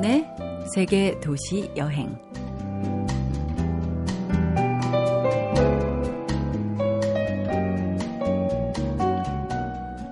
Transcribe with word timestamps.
참여연의 0.00 0.26
세계 0.74 1.18
도시 1.20 1.70
여행. 1.76 2.18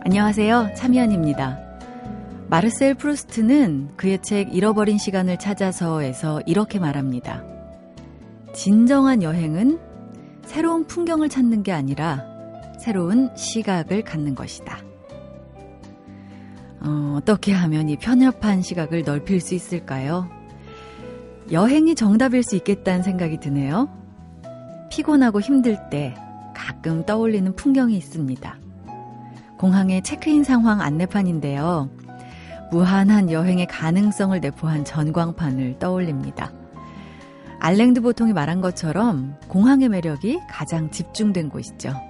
안녕하세요. 0.05 0.75
참여연입니다. 0.77 1.59
마르셀 2.49 2.95
프루스트는 2.95 3.97
그의 3.97 4.21
책 4.23 4.55
잃어버린 4.55 4.99
시간을 4.99 5.39
찾아서에서 5.39 6.43
이렇게 6.47 6.79
말합니다. 6.79 7.45
진정한 8.55 9.23
여행은 9.23 9.79
새로운 10.45 10.87
풍경을 10.87 11.29
찾는 11.29 11.63
게 11.63 11.73
아니라 11.73 12.25
새로운 12.79 13.35
시각을 13.35 14.03
갖는 14.03 14.35
것이다. 14.35 14.88
어, 16.81 17.17
어떻게 17.19 17.53
하면 17.53 17.89
이 17.89 17.97
편협한 17.97 18.63
시각을 18.63 19.03
넓힐 19.05 19.41
수 19.41 19.55
있을까요? 19.55 20.29
여행이 21.51 21.95
정답일 21.95 22.43
수 22.43 22.57
있겠다는 22.57 23.03
생각이 23.03 23.39
드네요. 23.41 23.89
피곤하고 24.91 25.41
힘들 25.41 25.79
때 25.91 26.15
가끔 26.55 27.05
떠올리는 27.05 27.55
풍경이 27.55 27.97
있습니다. 27.97 28.59
공항의 29.59 30.03
체크인 30.03 30.45
상황 30.45 30.81
안내판인데요. 30.81 31.91
무한한 32.71 33.31
여행의 33.31 33.67
가능성을 33.67 34.39
내포한 34.41 34.85
전광판을 34.85 35.79
떠올립니다. 35.79 36.53
알랭드 37.61 38.03
보통이 38.03 38.33
말한 38.33 38.61
것처럼 38.61 39.37
공항의 39.49 39.89
매력이 39.89 40.41
가장 40.49 40.91
집중된 40.91 41.49
곳이죠. 41.49 42.08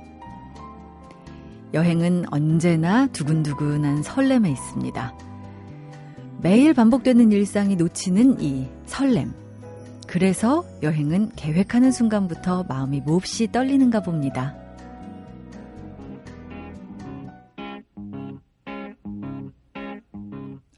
여행은 1.74 2.24
언제나 2.30 3.06
두근두근한 3.08 4.02
설렘에 4.02 4.50
있습니다. 4.50 5.14
매일 6.40 6.72
반복되는 6.72 7.30
일상이 7.32 7.76
놓치는 7.76 8.40
이 8.40 8.68
설렘. 8.86 9.32
그래서 10.06 10.64
여행은 10.82 11.32
계획하는 11.36 11.92
순간부터 11.92 12.64
마음이 12.64 13.02
몹시 13.02 13.52
떨리는가 13.52 14.00
봅니다. 14.00 14.56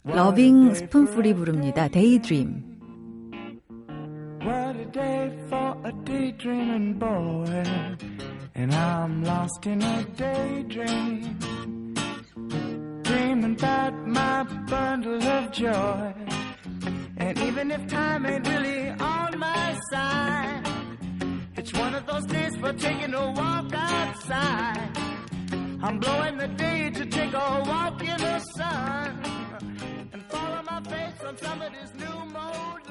Lovin' 0.02 0.74
Spoonful이 0.74 1.34
부릅니다. 1.34 1.86
Daydream. 1.86 2.64
And 8.60 8.74
I'm 8.74 9.24
lost 9.24 9.64
in 9.64 9.80
a 9.80 10.04
daydream. 10.04 11.38
Dreaming 13.02 13.54
about 13.54 14.06
my 14.06 14.42
bundle 14.68 15.22
of 15.22 15.50
joy. 15.50 16.14
And 17.16 17.38
even 17.38 17.70
if 17.70 17.86
time 17.86 18.26
ain't 18.26 18.46
really 18.46 18.90
on 18.90 19.38
my 19.38 19.78
side, 19.90 20.62
it's 21.56 21.72
one 21.72 21.94
of 21.94 22.04
those 22.04 22.26
days 22.26 22.54
for 22.56 22.74
taking 22.74 23.14
a 23.14 23.30
walk 23.32 23.72
outside. 23.72 24.90
I'm 25.82 25.98
blowing 25.98 26.36
the 26.36 26.48
day 26.48 26.90
to 26.90 27.06
take 27.06 27.32
a 27.32 27.62
walk 27.64 28.02
in 28.02 28.18
the 28.18 28.38
sun 28.40 29.22
and 30.12 30.22
follow 30.24 30.62
my 30.64 30.82
face 30.82 31.24
on 31.26 31.38
somebody's 31.38 31.94
new 31.94 32.18
mode. 32.26 32.90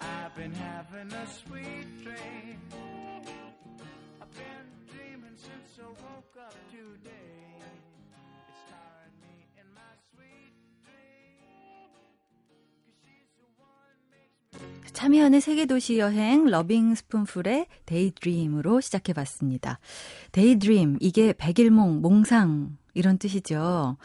I've 0.00 0.36
been 0.36 0.54
having 0.54 1.12
a 1.12 1.26
sweet 1.26 2.04
dream. 2.04 2.58
Been 4.38 4.66
dreaming 4.86 5.36
since 5.36 5.78
I 5.82 5.88
woke 5.90 6.36
up 6.38 6.54
today. 6.70 7.58
It's 8.46 8.62
tiring 8.70 9.16
me 9.20 9.34
in 9.58 9.66
my 9.74 9.92
sweet 10.14 10.54
dream. 10.86 11.90
Cause 12.86 12.96
she's 13.02 13.30
the 13.36 13.50
one 13.58 13.98
makes 14.10 14.38
me. 14.40 14.92
참여하는 14.92 15.40
세계도시 15.40 15.98
여행 15.98 16.46
러빙 16.46 16.94
스푼풀의 16.94 17.66
데이드림으로 17.86 18.80
시작해봤습니다. 18.80 19.80
데이드림, 20.32 20.98
이게 21.00 21.32
백일몽, 21.32 22.00
몽상 22.00 22.76
이런 22.94 23.18
뜻이죠. 23.18 23.96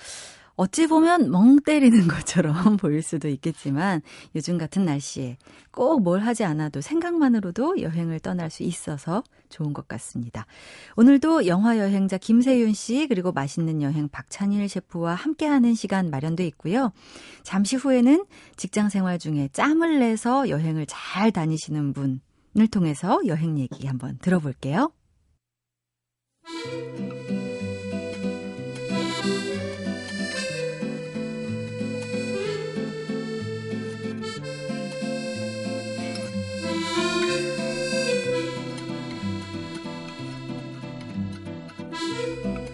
어찌 0.55 0.87
보면 0.87 1.31
멍 1.31 1.59
때리는 1.59 2.07
것처럼 2.07 2.53
보일 2.77 3.01
수도 3.01 3.27
있겠지만 3.27 4.01
요즘 4.35 4.57
같은 4.57 4.85
날씨에 4.85 5.37
꼭 5.71 6.01
뭘 6.01 6.19
하지 6.21 6.43
않아도 6.43 6.81
생각만으로도 6.81 7.81
여행을 7.81 8.19
떠날 8.19 8.49
수 8.49 8.63
있어서 8.63 9.23
좋은 9.49 9.73
것 9.73 9.87
같습니다. 9.87 10.45
오늘도 10.95 11.47
영화 11.47 11.77
여행자 11.77 12.17
김세윤 12.17 12.73
씨 12.73 13.07
그리고 13.07 13.31
맛있는 13.31 13.81
여행 13.81 14.09
박찬일 14.09 14.67
셰프와 14.67 15.15
함께하는 15.15 15.73
시간 15.75 16.09
마련돼 16.09 16.45
있고요. 16.47 16.91
잠시 17.43 17.75
후에는 17.75 18.25
직장 18.55 18.89
생활 18.89 19.17
중에 19.19 19.49
짬을 19.53 19.99
내서 19.99 20.49
여행을 20.49 20.85
잘 20.87 21.31
다니시는 21.31 21.93
분을 21.93 22.67
통해서 22.71 23.19
여행 23.27 23.57
얘기 23.57 23.87
한번 23.87 24.17
들어볼게요. 24.21 24.91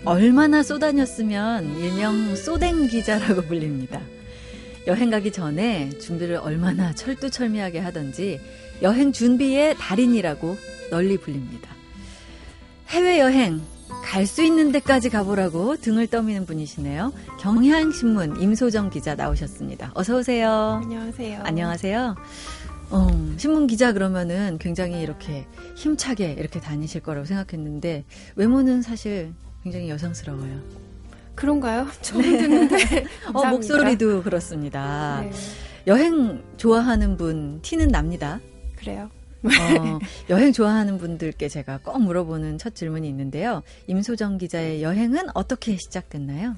얼마나 0.09 0.63
쏘다녔으면 0.63 1.77
일명 1.77 2.35
쏘댕 2.35 2.87
기자라고 2.87 3.43
불립니다. 3.43 4.01
여행 4.87 5.11
가기 5.11 5.31
전에 5.31 5.91
준비를 5.99 6.37
얼마나 6.37 6.95
철두철미하게 6.95 7.77
하던지 7.77 8.39
여행 8.81 9.11
준비의 9.11 9.75
달인이라고 9.77 10.57
널리 10.89 11.17
불립니다. 11.17 11.69
해외여행 12.87 13.61
갈 14.03 14.25
수 14.25 14.41
있는 14.41 14.71
데까지 14.71 15.11
가보라고 15.11 15.77
등을 15.77 16.07
떠미는 16.07 16.47
분이시네요. 16.47 17.13
경향신문 17.39 18.41
임소정 18.41 18.89
기자 18.89 19.13
나오셨습니다. 19.13 19.91
어서 19.93 20.17
오세요. 20.17 20.79
안녕하세요. 20.81 21.41
안녕하세요. 21.43 22.15
어, 22.89 23.35
신문 23.37 23.67
기자 23.67 23.93
그러면은 23.93 24.57
굉장히 24.59 25.03
이렇게 25.03 25.45
힘차게 25.75 26.31
이렇게 26.31 26.59
다니실 26.59 27.01
거라고 27.01 27.27
생각했는데 27.27 28.05
외모는 28.37 28.81
사실 28.81 29.33
굉장히 29.63 29.89
여성스러워요. 29.89 30.59
그런가요? 31.35 31.87
처음 32.01 32.21
듣는데. 32.21 33.05
어, 33.33 33.45
목소리도 33.45 34.23
그렇습니다. 34.23 35.21
네. 35.21 35.31
여행 35.87 36.43
좋아하는 36.57 37.17
분 37.17 37.61
티는 37.61 37.87
납니다. 37.87 38.39
그래요? 38.75 39.09
어, 39.43 39.99
여행 40.29 40.51
좋아하는 40.51 40.97
분들께 40.97 41.47
제가 41.47 41.79
꼭 41.79 41.99
물어보는 42.01 42.57
첫 42.57 42.75
질문이 42.75 43.07
있는데요. 43.07 43.63
임소정 43.87 44.37
기자의 44.37 44.83
여행은 44.83 45.29
어떻게 45.33 45.77
시작됐나요? 45.77 46.57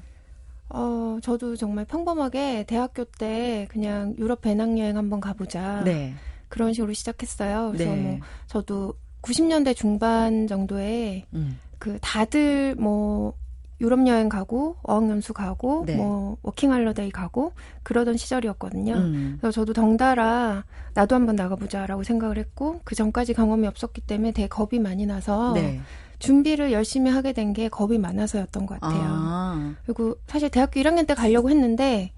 어, 0.68 1.18
저도 1.22 1.54
정말 1.54 1.84
평범하게 1.84 2.64
대학교 2.66 3.04
때 3.04 3.68
그냥 3.70 4.14
유럽 4.18 4.40
배낭여행 4.40 4.96
한번 4.96 5.20
가보자. 5.20 5.82
네. 5.84 6.14
그런 6.48 6.72
식으로 6.72 6.92
시작했어요. 6.92 7.72
그래서 7.72 7.90
네. 7.92 8.00
뭐 8.00 8.18
저도 8.46 8.94
90년대 9.22 9.76
중반 9.76 10.46
정도에 10.46 11.24
음. 11.34 11.58
그 11.82 11.98
다들 12.00 12.76
뭐 12.76 13.34
유럽 13.80 14.06
여행 14.06 14.28
가고 14.28 14.76
어학연수 14.84 15.32
가고 15.32 15.82
네. 15.84 15.96
뭐 15.96 16.36
working 16.42 16.70
holiday 16.70 17.10
가고 17.10 17.54
그러던 17.82 18.16
시절이었거든요. 18.16 18.94
음. 18.94 19.38
그래서 19.40 19.50
저도 19.50 19.72
덩달아 19.72 20.62
나도 20.94 21.16
한번 21.16 21.34
나가보자라고 21.34 22.04
생각을 22.04 22.38
했고 22.38 22.80
그 22.84 22.94
전까지 22.94 23.34
경험이 23.34 23.66
없었기 23.66 24.02
때문에 24.02 24.30
되게 24.30 24.46
겁이 24.46 24.78
많이 24.80 25.06
나서 25.06 25.54
네. 25.54 25.80
준비를 26.20 26.70
열심히 26.70 27.10
하게 27.10 27.32
된 27.32 27.52
게 27.52 27.68
겁이 27.68 27.98
많아서였던 27.98 28.66
것 28.66 28.78
같아요. 28.78 29.02
아. 29.04 29.74
그리고 29.84 30.14
사실 30.28 30.50
대학교 30.50 30.78
1학년 30.78 31.08
때 31.08 31.14
가려고 31.14 31.50
했는데 31.50 32.12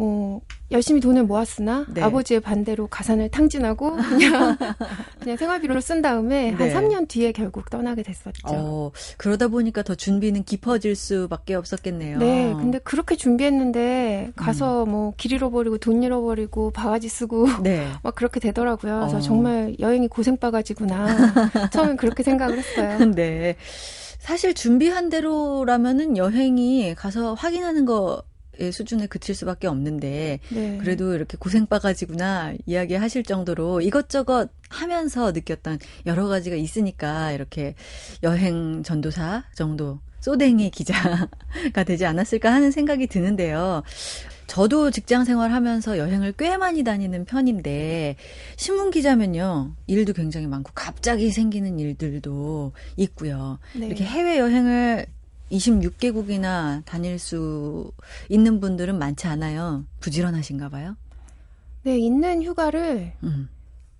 뭐 0.00 0.40
열심히 0.70 0.98
돈을 0.98 1.24
모았으나 1.24 1.84
네. 1.92 2.00
아버지의 2.00 2.40
반대로 2.40 2.86
가산을 2.86 3.28
탕진하고 3.28 3.96
그냥 3.96 4.56
그냥 5.20 5.36
생활비로 5.36 5.78
쓴 5.82 6.00
다음에 6.00 6.52
네. 6.52 6.72
한 6.72 6.88
3년 6.88 7.06
뒤에 7.06 7.32
결국 7.32 7.68
떠나게 7.68 8.02
됐었죠. 8.02 8.40
어, 8.46 8.92
그러다 9.18 9.48
보니까 9.48 9.82
더 9.82 9.94
준비는 9.94 10.44
깊어질 10.44 10.96
수밖에 10.96 11.54
없었겠네요. 11.54 12.16
네, 12.18 12.54
근데 12.56 12.78
그렇게 12.78 13.14
준비했는데 13.14 14.32
가서 14.36 14.84
음. 14.84 14.90
뭐길 14.90 15.32
잃어버리고 15.32 15.76
돈 15.76 16.02
잃어버리고 16.02 16.70
바가지 16.70 17.10
쓰고 17.10 17.46
네. 17.62 17.86
막 18.02 18.14
그렇게 18.14 18.40
되더라고요. 18.40 19.00
그래서 19.00 19.18
어. 19.18 19.20
정말 19.20 19.76
여행이 19.80 20.08
고생 20.08 20.38
바가지구나. 20.38 21.68
처음엔 21.72 21.98
그렇게 21.98 22.22
생각을 22.22 22.56
했어요. 22.56 23.04
네. 23.14 23.56
사실 24.18 24.54
준비한 24.54 25.10
대로라면은 25.10 26.16
여행이 26.16 26.94
가서 26.94 27.34
확인하는 27.34 27.84
거 27.84 28.22
수준에 28.72 29.06
그칠 29.06 29.34
수밖에 29.34 29.66
없는데 29.66 30.40
네. 30.50 30.78
그래도 30.78 31.14
이렇게 31.14 31.36
고생 31.38 31.66
바가지구나 31.66 32.54
이야기하실 32.66 33.24
정도로 33.24 33.80
이것저것 33.80 34.50
하면서 34.68 35.32
느꼈던 35.32 35.78
여러 36.06 36.28
가지가 36.28 36.56
있으니까 36.56 37.32
이렇게 37.32 37.74
여행 38.22 38.82
전도사 38.82 39.44
정도 39.54 40.00
쏘댕이 40.20 40.70
기자가 40.70 41.28
되지 41.86 42.04
않았을까 42.06 42.52
하는 42.52 42.70
생각이 42.70 43.06
드는데요. 43.06 43.82
저도 44.46 44.90
직장 44.90 45.24
생활하면서 45.24 45.96
여행을 45.96 46.32
꽤 46.36 46.56
많이 46.56 46.82
다니는 46.82 47.24
편인데 47.24 48.16
신문 48.56 48.90
기자면요 48.90 49.76
일도 49.86 50.12
굉장히 50.12 50.48
많고 50.48 50.72
갑자기 50.74 51.30
생기는 51.30 51.78
일들도 51.78 52.72
있고요. 52.96 53.58
네. 53.76 53.86
이렇게 53.86 54.04
해외 54.04 54.38
여행을 54.38 55.06
26개국이나 55.50 56.84
다닐 56.84 57.18
수 57.18 57.90
있는 58.28 58.60
분들은 58.60 58.98
많지 58.98 59.26
않아요. 59.26 59.84
부지런하신가 60.00 60.68
봐요. 60.68 60.96
네, 61.82 61.98
있는 61.98 62.42
휴가를 62.42 63.12
음. 63.22 63.48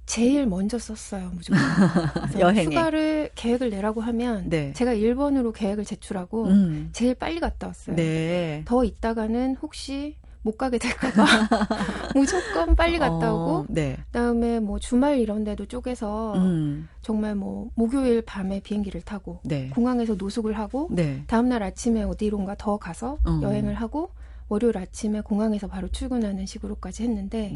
제일 0.07 0.47
먼저 0.47 0.77
썼어요, 0.79 1.31
무조건. 1.35 1.61
여행에. 2.41 2.65
휴가를 2.65 3.31
계획을 3.37 3.71
내라고 3.71 4.01
하면 4.01 4.49
네. 4.49 4.73
제가 4.73 4.95
1번으로 4.95 5.53
계획을 5.55 5.85
제출하고 5.85 6.47
음. 6.47 6.89
제일 6.93 7.15
빨리 7.15 7.39
갔다 7.39 7.69
왔어요. 7.69 7.95
네. 7.97 8.63
더 8.67 8.85
있다가는 8.85 9.57
혹시 9.63 10.17
못 10.43 10.57
가게 10.57 10.79
될까봐 10.79 11.25
무조건 12.15 12.75
빨리 12.75 12.99
갔다 12.99 13.33
어, 13.33 13.37
오고 13.37 13.51
어, 13.53 13.67
네. 13.69 13.97
그다음에 14.07 14.61
뭐 14.61 14.79
주말 14.79 15.19
이런 15.19 15.45
데도 15.45 15.67
쪼개서 15.67 16.35
음. 16.37 16.89
정말 17.03 17.35
뭐 17.35 17.71
목요일 17.75 18.23
밤에 18.23 18.61
비행기를 18.61 19.03
타고 19.03 19.41
네. 19.45 19.69
공항에서 19.71 20.15
노숙을 20.15 20.59
하고 20.59 20.89
네. 20.91 21.25
다음날 21.27 21.63
아침에 21.63 22.03
어디론가 22.03 22.57
더 22.57 22.79
가서 22.79 23.19
어. 23.25 23.41
여행을 23.43 23.75
하고 23.75 24.11
월요일 24.49 24.79
아침에 24.79 25.21
공항에서 25.21 25.69
바로 25.69 25.89
출근하는 25.89 26.47
식으로까지 26.47 27.05
했는데 27.05 27.51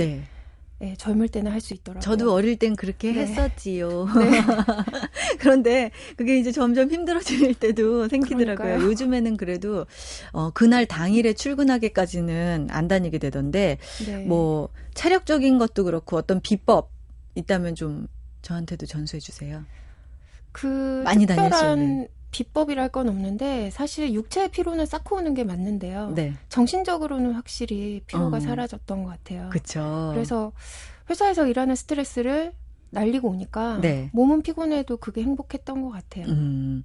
네. 0.78 0.90
네, 0.90 0.96
젊을 0.96 1.28
때는 1.28 1.50
할 1.50 1.60
수 1.60 1.72
있더라고요. 1.74 2.00
저도 2.00 2.32
어릴 2.32 2.56
땐 2.56 2.76
그렇게 2.76 3.12
네. 3.12 3.20
했었지요. 3.20 4.06
네. 4.18 4.30
그런데 5.38 5.90
그게 6.16 6.38
이제 6.38 6.52
점점 6.52 6.90
힘들어질 6.90 7.54
때도 7.54 8.08
생기더라고요. 8.08 8.56
그러니까요. 8.56 8.90
요즘에는 8.90 9.36
그래도 9.36 9.86
어, 10.32 10.50
그날 10.50 10.86
당일에 10.86 11.32
출근하기까지는 11.32 12.68
안 12.70 12.88
다니게 12.88 13.18
되던데 13.18 13.78
네. 14.06 14.24
뭐 14.24 14.68
차력적인 14.94 15.58
것도 15.58 15.84
그렇고 15.84 16.16
어떤 16.16 16.40
비법 16.40 16.90
있다면 17.34 17.74
좀 17.74 18.06
저한테도 18.42 18.86
전수해 18.86 19.20
주세요. 19.20 19.64
그 20.52 21.02
많이 21.04 21.26
다닐 21.26 21.52
수 21.52 21.64
있는 21.64 22.08
비법이랄 22.34 22.88
건 22.88 23.08
없는데 23.08 23.70
사실 23.70 24.12
육체의 24.12 24.48
피로는 24.48 24.86
쌓고 24.86 25.16
오는 25.16 25.34
게 25.34 25.44
맞는데요. 25.44 26.10
네. 26.10 26.34
정신적으로는 26.48 27.30
확실히 27.32 28.02
피로가 28.08 28.38
어. 28.38 28.40
사라졌던 28.40 29.04
것 29.04 29.10
같아요. 29.10 29.48
그렇죠. 29.50 30.10
그래서 30.12 30.50
회사에서 31.08 31.46
일하는 31.46 31.76
스트레스를 31.76 32.52
날리고 32.94 33.28
오니까 33.28 33.78
네. 33.80 34.08
몸은 34.12 34.42
피곤해도 34.42 34.96
그게 34.96 35.22
행복했던 35.22 35.82
것 35.82 35.90
같아요. 35.90 36.26
음, 36.26 36.82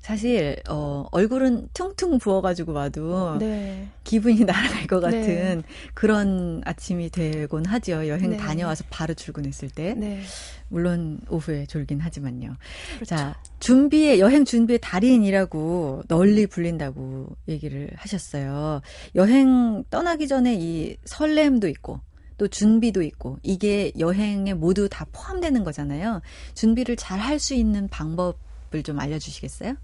사실 0.00 0.60
어, 0.68 1.06
얼굴은 1.12 1.68
퉁퉁 1.72 2.18
부어가지고 2.18 2.72
와도 2.72 3.38
네. 3.38 3.88
기분이 4.04 4.44
날아갈 4.44 4.86
것 4.86 5.00
같은 5.00 5.22
네. 5.22 5.62
그런 5.94 6.60
아침이 6.64 7.08
되곤 7.08 7.64
하죠. 7.64 8.08
여행 8.08 8.30
네. 8.30 8.36
다녀와서 8.36 8.84
바로 8.90 9.14
출근했을 9.14 9.70
때. 9.70 9.94
네. 9.94 10.20
물론 10.68 11.20
오후에 11.28 11.66
졸긴 11.66 12.00
하지만요. 12.00 12.56
그렇죠. 12.96 13.04
자 13.04 13.36
준비에 13.60 14.18
여행 14.18 14.44
준비의 14.44 14.80
달인이라고 14.80 16.04
널리 16.08 16.46
불린다고 16.46 17.36
얘기를 17.48 17.90
하셨어요. 17.96 18.80
여행 19.14 19.84
떠나기 19.90 20.26
전에 20.26 20.56
이 20.58 20.96
설렘도 21.04 21.68
있고 21.68 22.00
또 22.42 22.48
준비도 22.48 23.02
있고 23.02 23.38
이게 23.44 23.92
여행에 24.00 24.54
모두 24.54 24.88
다 24.88 25.06
포함되는 25.12 25.62
거잖아요. 25.62 26.22
준비를 26.54 26.96
잘 26.96 27.20
할 27.20 27.38
수 27.38 27.54
있는 27.54 27.86
방법을 27.86 28.82
좀 28.82 28.98
알려주시겠어요? 28.98 29.74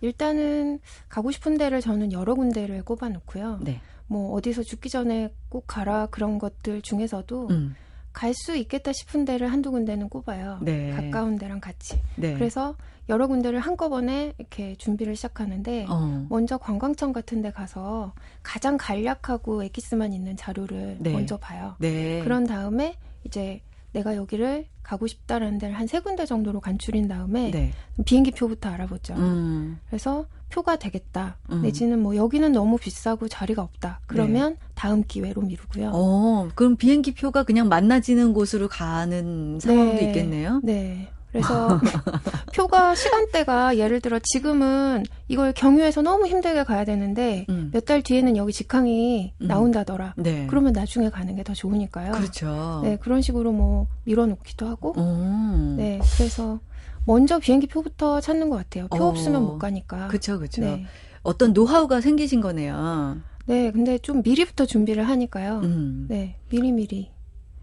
일단은 0.00 0.80
가고 1.08 1.30
싶은 1.30 1.56
데를 1.58 1.80
저는 1.80 2.10
여러 2.10 2.34
군데를 2.34 2.82
꼽아놓고요. 2.82 3.60
네. 3.62 3.80
뭐 4.08 4.32
어디서 4.34 4.64
죽기 4.64 4.88
전에 4.90 5.32
꼭 5.48 5.64
가라 5.68 6.06
그런 6.10 6.40
것들 6.40 6.82
중에서도 6.82 7.48
음. 7.50 7.76
갈수 8.12 8.56
있겠다 8.56 8.92
싶은 8.92 9.24
데를 9.24 9.52
한두 9.52 9.70
군데는 9.70 10.08
꼽아요. 10.08 10.58
네. 10.60 10.90
가까운 10.90 11.38
데랑 11.38 11.60
같이. 11.60 12.02
네. 12.16 12.34
그래서 12.34 12.74
여러 13.08 13.26
군데를 13.26 13.58
한꺼번에 13.60 14.32
이렇게 14.38 14.74
준비를 14.76 15.16
시작하는데 15.16 15.86
어. 15.88 16.26
먼저 16.30 16.56
관광청 16.56 17.12
같은 17.12 17.42
데 17.42 17.50
가서 17.50 18.12
가장 18.42 18.76
간략하고 18.78 19.64
엑기스만 19.64 20.12
있는 20.12 20.36
자료를 20.36 20.98
네. 21.00 21.12
먼저 21.12 21.36
봐요. 21.36 21.74
네. 21.78 22.20
그런 22.22 22.46
다음에 22.46 22.96
이제 23.24 23.60
내가 23.92 24.16
여기를 24.16 24.66
가고 24.82 25.06
싶다라는 25.06 25.58
데를 25.58 25.74
한 25.78 25.86
세 25.86 26.00
군데 26.00 26.24
정도로 26.24 26.60
간추린 26.60 27.08
다음에 27.08 27.50
네. 27.50 27.72
비행기 28.04 28.30
표부터 28.30 28.70
알아보죠. 28.70 29.14
음. 29.14 29.78
그래서 29.88 30.26
표가 30.48 30.76
되겠다. 30.76 31.36
음. 31.50 31.62
내지는 31.62 32.00
뭐 32.02 32.14
여기는 32.16 32.52
너무 32.52 32.78
비싸고 32.78 33.28
자리가 33.28 33.62
없다. 33.62 34.00
그러면 34.06 34.52
네. 34.54 34.58
다음 34.74 35.02
기회로 35.06 35.42
미루고요. 35.42 35.90
어, 35.94 36.48
그럼 36.54 36.76
비행기 36.76 37.14
표가 37.14 37.42
그냥 37.42 37.68
만나지는 37.68 38.32
곳으로 38.32 38.68
가는 38.68 39.58
상황도 39.60 39.94
네. 39.96 40.06
있겠네요. 40.08 40.60
네. 40.62 41.08
그래서 41.30 41.80
표가 42.54 42.94
시간대가 42.94 43.76
예를 43.78 44.00
들어 44.00 44.18
지금은 44.22 45.04
이걸 45.28 45.52
경유해서 45.52 46.02
너무 46.02 46.26
힘들게 46.26 46.64
가야 46.64 46.84
되는데 46.84 47.46
음. 47.48 47.70
몇달 47.72 48.02
뒤에는 48.02 48.36
여기 48.36 48.52
직항이 48.52 49.32
음. 49.40 49.46
나온다더라. 49.46 50.14
네. 50.16 50.46
그러면 50.48 50.72
나중에 50.72 51.08
가는 51.10 51.34
게 51.36 51.42
더 51.42 51.54
좋으니까요. 51.54 52.12
그렇죠. 52.12 52.80
네, 52.84 52.96
그런 53.00 53.20
식으로 53.20 53.50
뭐 53.50 53.88
밀어놓기도 54.04 54.66
하고. 54.68 54.92
오. 54.96 55.74
네, 55.76 55.98
그래서 56.16 56.60
먼저 57.04 57.40
비행기 57.40 57.66
표부터 57.66 58.20
찾는 58.20 58.48
것 58.48 58.56
같아요. 58.58 58.86
표 58.88 59.02
어. 59.04 59.08
없으면 59.08 59.42
못 59.42 59.58
가니까. 59.58 60.06
그렇죠, 60.06 60.38
그렇죠. 60.38 60.60
네. 60.60 60.84
어떤 61.22 61.52
노하우가 61.52 62.00
생기신 62.00 62.40
거네요. 62.40 63.16
네, 63.46 63.72
근데 63.72 63.98
좀 63.98 64.22
미리부터 64.22 64.66
준비를 64.66 65.08
하니까요. 65.08 65.60
음. 65.64 66.06
네, 66.08 66.36
미리미리. 66.50 67.10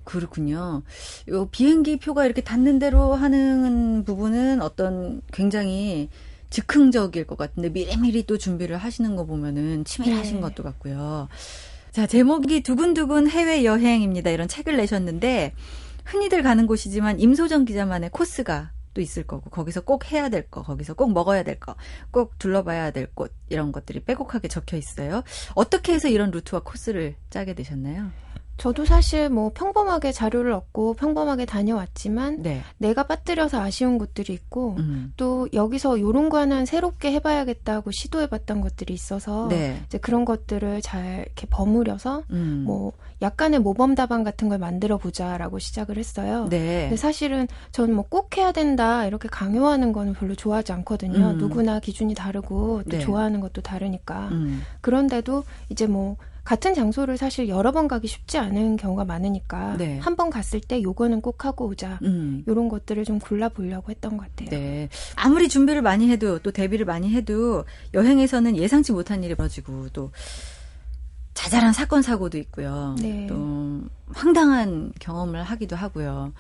그렇군요. 0.10 0.82
요 1.30 1.46
비행기 1.52 1.98
표가 1.98 2.26
이렇게 2.26 2.42
닿는 2.42 2.80
대로 2.80 3.14
하는 3.14 4.04
부분은 4.06 4.62
어떤 4.62 5.22
굉장히 5.32 6.10
즉흥적일 6.50 7.28
것 7.28 7.38
같은데 7.38 7.70
미리미리 7.70 8.24
또 8.26 8.40
준비를 8.40 8.78
하시는 8.78 9.16
거 9.16 9.26
보면은 9.26 9.86
치밀하신 9.86 10.38
네. 10.38 10.42
것도 10.42 10.64
같고요. 10.64 11.28
자, 11.92 12.08
제목이 12.08 12.62
두근두근 12.64 13.30
해외 13.30 13.64
여행입니다. 13.64 14.32
이런 14.32 14.48
책을 14.48 14.78
내셨는데 14.78 15.54
흔히들 16.06 16.42
가는 16.42 16.66
곳이지만 16.66 17.20
임소정 17.20 17.66
기자만의 17.66 18.10
코스가 18.10 18.72
또 18.96 19.02
있을 19.02 19.22
거고 19.28 19.52
거기서 19.52 19.82
꼭 19.82 20.12
해야 20.12 20.30
될 20.30 20.50
거, 20.50 20.64
거기서 20.64 20.96
꼭 20.96 21.14
먹어야 21.14 21.44
될 21.44 21.60
거, 21.60 21.76
꼭 22.10 22.40
둘러봐야 22.40 22.90
될 22.90 23.08
곳 23.14 23.32
이런 23.50 23.72
것들이 23.72 24.00
빼곡하게 24.00 24.48
적혀 24.48 24.76
있어요. 24.76 25.22
어떻게 25.54 25.94
해서 25.94 26.08
이런 26.08 26.32
루트와 26.32 26.62
코스를 26.64 27.14
짜게 27.30 27.54
되셨나요? 27.54 28.10
저도 28.60 28.86
사실 28.86 29.30
뭐 29.30 29.52
평범하게 29.54 30.12
자료를 30.12 30.52
얻고 30.52 30.96
평범하게 30.96 31.46
다녀왔지만 31.46 32.44
네. 32.44 32.62
내가 32.78 33.04
빠뜨려서 33.04 33.60
아쉬운 33.62 33.98
곳들이 33.98 34.34
있고 34.34 34.76
음. 34.78 35.14
또 35.18 35.48
여기서 35.54 36.00
요런 36.00 36.30
거 36.30 36.38
하나는 36.38 36.66
새롭게 36.66 37.12
해봐야겠다고 37.14 37.92
시도해봤던 37.92 38.62
것들이 38.62 38.94
있어서 38.94 39.48
네. 39.48 39.82
이제 39.86 39.98
그런 39.98 40.26
것들을 40.26 40.82
잘 40.82 41.24
이렇게 41.26 41.48
버무려서 41.50 42.24
음. 42.32 42.64
뭐 42.66 42.92
약간의 43.22 43.60
모범 43.60 43.96
답안 43.96 44.24
같은 44.24 44.50
걸 44.50 44.60
만들어 44.60 44.98
보자라고 44.98 45.60
시작을 45.60 45.98
했어요. 45.98 46.48
네. 46.50 46.84
근데 46.84 46.98
사실은 46.98 47.48
저는 47.72 47.96
뭐꼭 47.96 48.38
해야 48.38 48.52
된다 48.52 49.06
이렇게 49.06 49.30
강요하는 49.30 49.94
거는 49.94 50.14
별로 50.14 50.36
좋아하지 50.36 50.74
않거든요. 50.74 51.32
음. 51.32 51.38
누구나 51.38 51.80
기준이 51.80 52.14
다르고 52.14 52.84
또 52.84 52.90
네. 52.90 53.00
좋아하는 53.00 53.40
것도 53.40 53.62
다르니까. 53.62 54.28
음. 54.32 54.62
그런데도 54.82 55.44
이제 55.70 55.88
뭐 55.88 56.18
같은 56.50 56.74
장소를 56.74 57.16
사실 57.16 57.48
여러 57.48 57.72
번 57.72 57.88
가기 57.88 58.08
쉽지 58.08 58.40
않은 58.40 58.78
경우가 58.78 59.06
많으니까 59.06 59.78
네. 59.78 60.00
한번 60.00 60.32
갔을 60.32 60.60
때 60.60 60.82
요거는 60.82 61.22
꼭 61.22 61.46
하고 61.46 61.68
오자 61.68 62.00
음. 62.02 62.44
이런 62.48 62.70
것들을 62.70 63.06
좀 63.06 63.20
골라 63.20 63.50
보려고 63.50 63.92
했던 63.92 64.18
것 64.18 64.28
같아요. 64.28 64.50
네. 64.50 64.90
아무리 65.16 65.48
준비를 65.48 65.84
많이 65.84 66.10
해도 66.10 66.40
또 66.40 66.50
대비를 66.50 66.88
많이 66.88 67.12
해도 67.12 67.66
여행에서는 67.94 68.58
예상치 68.58 68.94
못한 68.94 69.24
일이 69.24 69.36
벌어지고 69.36 69.90
또 69.94 70.10
자잘한 71.36 71.72
사건 71.72 72.02
사고도 72.02 72.40
있고요. 72.40 72.96
네. 73.00 73.28
또 73.28 73.82
황당한 74.12 74.92
경험을 75.00 75.44
하기도 75.44 75.76
하고요. 75.76 76.34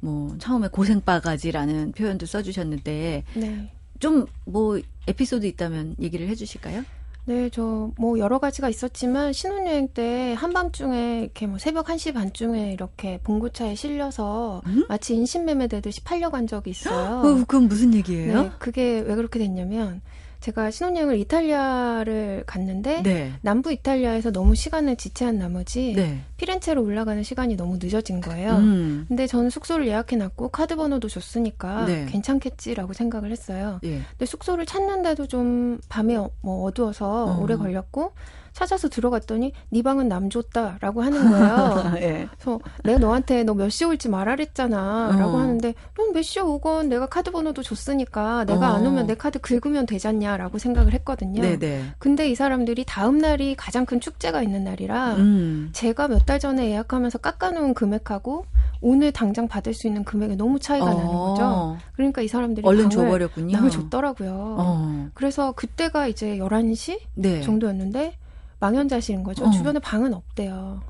뭐 0.00 0.38
처음에 0.38 0.68
고생 0.68 1.02
바가지라는 1.02 1.92
표현도 1.92 2.24
써주셨는데 2.24 3.24
네. 3.34 3.72
좀뭐 3.98 4.80
에피소드 5.06 5.44
있다면 5.44 5.96
얘기를 6.00 6.28
해주실까요? 6.28 6.82
네, 7.26 7.48
저 7.48 7.90
뭐 7.96 8.18
여러 8.18 8.38
가지가 8.38 8.68
있었지만 8.68 9.32
신혼여행 9.32 9.88
때 9.94 10.34
한밤중에 10.36 11.20
이렇게 11.22 11.46
뭐 11.46 11.58
새벽 11.58 11.86
1시 11.86 12.12
반쯤에 12.12 12.72
이렇게 12.72 13.18
봉고차에 13.22 13.74
실려서 13.74 14.62
음? 14.66 14.84
마치 14.88 15.14
인신매매 15.14 15.68
되듯이 15.68 16.02
팔려간 16.02 16.46
적이 16.46 16.70
있어요. 16.70 17.20
어, 17.20 17.34
그건 17.46 17.68
무슨 17.68 17.94
얘기예요? 17.94 18.42
네, 18.42 18.50
그게 18.58 19.00
왜 19.00 19.14
그렇게 19.14 19.38
됐냐면 19.38 20.02
제가 20.44 20.70
신혼여행을 20.70 21.18
이탈리아를 21.20 22.44
갔는데 22.46 23.02
네. 23.02 23.32
남부 23.40 23.72
이탈리아에서 23.72 24.30
너무 24.30 24.54
시간을 24.54 24.96
지체한 24.96 25.38
나머지 25.38 25.94
네. 25.96 26.20
피렌체로 26.36 26.82
올라가는 26.84 27.22
시간이 27.22 27.56
너무 27.56 27.78
늦어진 27.80 28.20
거예요. 28.20 28.56
음. 28.56 29.06
근데 29.08 29.26
저는 29.26 29.48
숙소를 29.48 29.86
예약해 29.86 30.16
놨고 30.16 30.50
카드 30.50 30.76
번호도 30.76 31.08
줬으니까 31.08 31.86
네. 31.86 32.04
괜찮겠지라고 32.10 32.92
생각을 32.92 33.30
했어요. 33.30 33.80
예. 33.84 34.02
근데 34.10 34.26
숙소를 34.26 34.66
찾는데도 34.66 35.28
좀 35.28 35.80
밤에 35.88 36.14
어, 36.16 36.30
뭐 36.42 36.64
어두워서 36.64 37.24
어. 37.24 37.40
오래 37.40 37.56
걸렸고 37.56 38.12
찾아서 38.54 38.88
들어갔더니 38.88 39.52
네 39.70 39.82
방은 39.82 40.08
남 40.08 40.30
줬다라고 40.30 41.02
하는 41.02 41.28
거예요. 41.30 41.92
예. 42.00 42.28
그래서 42.30 42.60
내가 42.84 42.98
너한테 43.00 43.42
너 43.42 43.52
몇시 43.54 43.84
올지 43.84 44.08
말하랬잖아라고 44.08 45.36
어. 45.36 45.38
하는데 45.40 45.74
넌 45.98 46.12
몇 46.14 46.22
시에 46.22 46.40
오건 46.40 46.88
내가 46.88 47.06
카드 47.06 47.32
번호도 47.32 47.62
줬으니까 47.64 48.44
내가 48.44 48.70
어. 48.72 48.74
안 48.76 48.86
오면 48.86 49.08
내 49.08 49.14
카드 49.16 49.40
긁으면 49.40 49.86
되잖냐라고 49.86 50.58
생각을 50.58 50.92
했거든요. 50.94 51.42
네네. 51.42 51.82
근데 51.98 52.30
이 52.30 52.34
사람들이 52.36 52.84
다음 52.86 53.18
날이 53.18 53.56
가장 53.56 53.84
큰 53.84 54.00
축제가 54.00 54.42
있는 54.42 54.62
날이라 54.64 55.14
음. 55.16 55.70
제가 55.72 56.08
몇 56.08 56.24
달 56.24 56.38
전에 56.38 56.70
예약하면서 56.70 57.18
깎아놓은 57.18 57.74
금액하고 57.74 58.46
오늘 58.80 59.12
당장 59.12 59.46
받을 59.46 59.74
수 59.74 59.86
있는 59.88 60.04
금액이 60.04 60.36
너무 60.36 60.58
차이가 60.58 60.86
어. 60.86 60.88
나는 60.88 61.06
거죠. 61.06 61.76
그러니까 61.96 62.22
이 62.22 62.28
사람들이 62.28 62.66
얼른 62.66 62.88
줘버렸군요. 62.88 63.52
방을 63.56 63.70
줬더라고요. 63.70 64.30
어. 64.58 65.08
그래서 65.12 65.52
그때가 65.52 66.06
이제 66.06 66.38
11시 66.38 66.98
네. 67.14 67.40
정도였는데 67.42 68.14
망연자실인 68.64 69.22
거죠. 69.22 69.44
어. 69.44 69.50
주변에 69.50 69.78
방은 69.78 70.14
없대요. 70.14 70.80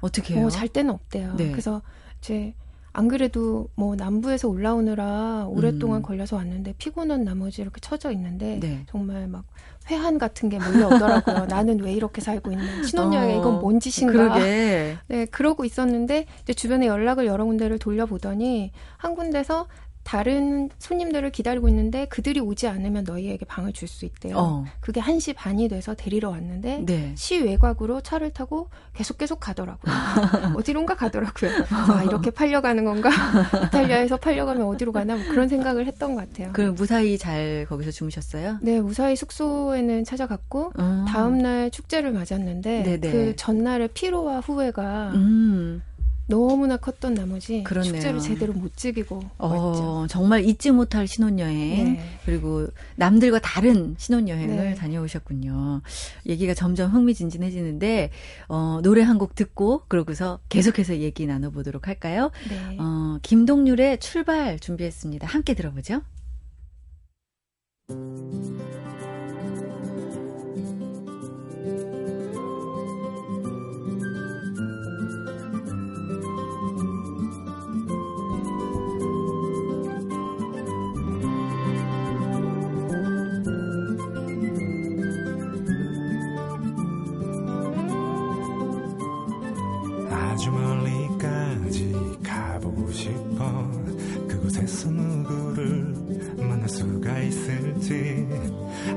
어떻게 0.00 0.34
해요? 0.34 0.46
어, 0.46 0.50
잘 0.50 0.66
때는 0.66 0.94
없대요. 0.94 1.34
네. 1.36 1.50
그래서 1.50 1.82
이제 2.20 2.54
안 2.94 3.06
그래도 3.06 3.68
뭐 3.74 3.94
남부에서 3.96 4.48
올라오느라 4.48 5.46
오랫동안 5.48 6.00
음. 6.00 6.02
걸려서 6.02 6.36
왔는데 6.36 6.74
피곤한 6.78 7.24
나머지 7.24 7.60
이렇게 7.60 7.80
처져 7.80 8.10
있는데 8.12 8.58
네. 8.60 8.86
정말 8.88 9.28
막 9.28 9.44
회한 9.90 10.18
같은 10.18 10.48
게 10.48 10.58
몰려오더라고요. 10.58 11.46
나는 11.46 11.80
왜 11.80 11.92
이렇게 11.92 12.22
살고 12.22 12.50
있나? 12.52 12.82
신혼여행에 12.82 13.34
어, 13.34 13.40
이건 13.40 13.60
뭔 13.60 13.78
짓인가? 13.78 14.12
그러게. 14.12 14.96
네, 15.08 15.26
그러고 15.26 15.66
있었는데 15.66 16.24
이제 16.42 16.54
주변에 16.54 16.86
연락을 16.86 17.26
여러 17.26 17.44
군데를 17.44 17.78
돌려보더니 17.78 18.72
한 18.96 19.14
군데서 19.14 19.66
다른 20.08 20.70
손님들을 20.78 21.30
기다리고 21.32 21.68
있는데 21.68 22.06
그들이 22.06 22.40
오지 22.40 22.66
않으면 22.66 23.04
너희에게 23.04 23.44
방을 23.44 23.74
줄 23.74 23.88
수 23.88 24.06
있대요. 24.06 24.36
어. 24.38 24.64
그게 24.80 25.02
1시 25.02 25.34
반이 25.34 25.68
돼서 25.68 25.94
데리러 25.94 26.30
왔는데 26.30 26.84
네. 26.86 27.14
시 27.14 27.38
외곽으로 27.42 28.00
차를 28.00 28.30
타고 28.30 28.70
계속 28.94 29.18
계속 29.18 29.38
가더라고요. 29.38 29.92
어디론가 30.56 30.94
가더라고요. 30.94 31.50
아, 31.70 32.02
이렇게 32.04 32.30
팔려가는 32.30 32.84
건가? 32.84 33.10
이탈리아에서 33.68 34.16
팔려가면 34.16 34.66
어디로 34.66 34.92
가나? 34.92 35.16
뭐 35.16 35.24
그런 35.28 35.48
생각을 35.48 35.86
했던 35.86 36.14
것 36.14 36.26
같아요. 36.26 36.52
그럼 36.54 36.74
무사히 36.74 37.18
잘 37.18 37.66
거기서 37.68 37.90
주무셨어요? 37.90 38.58
네, 38.62 38.80
무사히 38.80 39.14
숙소에는 39.14 40.04
찾아갔고 40.04 40.72
어. 40.78 41.04
다음 41.06 41.38
날 41.38 41.70
축제를 41.70 42.12
맞았는데 42.12 42.82
네네. 42.82 43.12
그 43.12 43.36
전날의 43.36 43.88
피로와 43.88 44.40
후회가 44.40 45.12
음. 45.14 45.82
너무나 46.28 46.76
컸던 46.76 47.14
나머지 47.14 47.62
그렇네요. 47.64 47.92
축제를 47.94 48.20
제대로 48.20 48.52
못 48.52 48.76
즐기고 48.76 49.22
어. 49.38 50.06
정말 50.10 50.44
잊지 50.44 50.70
못할 50.72 51.06
신혼여행 51.08 51.94
네. 51.94 52.18
그리고 52.26 52.66
남들과 52.96 53.38
다른 53.40 53.94
신혼여행을 53.98 54.56
네. 54.56 54.74
다녀오셨군요. 54.74 55.80
얘기가 56.26 56.52
점점 56.54 56.90
흥미진진해지는데 56.92 58.10
어, 58.48 58.80
노래 58.82 59.02
한 59.02 59.18
곡 59.18 59.34
듣고 59.34 59.82
그러고서 59.88 60.38
계속해서 60.48 60.98
얘기 60.98 61.26
나눠보도록 61.26 61.88
할까요? 61.88 62.30
네. 62.48 62.76
어, 62.78 63.18
김동률의 63.22 63.98
출발 63.98 64.60
준비했습니다. 64.60 65.26
함께 65.26 65.54
들어보죠. 65.54 66.02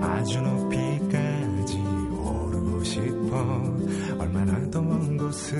아주 0.01 0.39
높이까지 0.41 1.77
오르고 1.77 2.83
싶어 2.83 3.38
얼마나 4.19 4.69
더 4.69 4.81
먼 4.81 5.17
곳을 5.17 5.57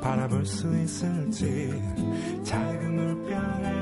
바라볼 0.00 0.44
수 0.46 0.66
있을지 0.78 1.72
작은 2.44 2.94
물병 2.94 3.38
하 3.38 3.81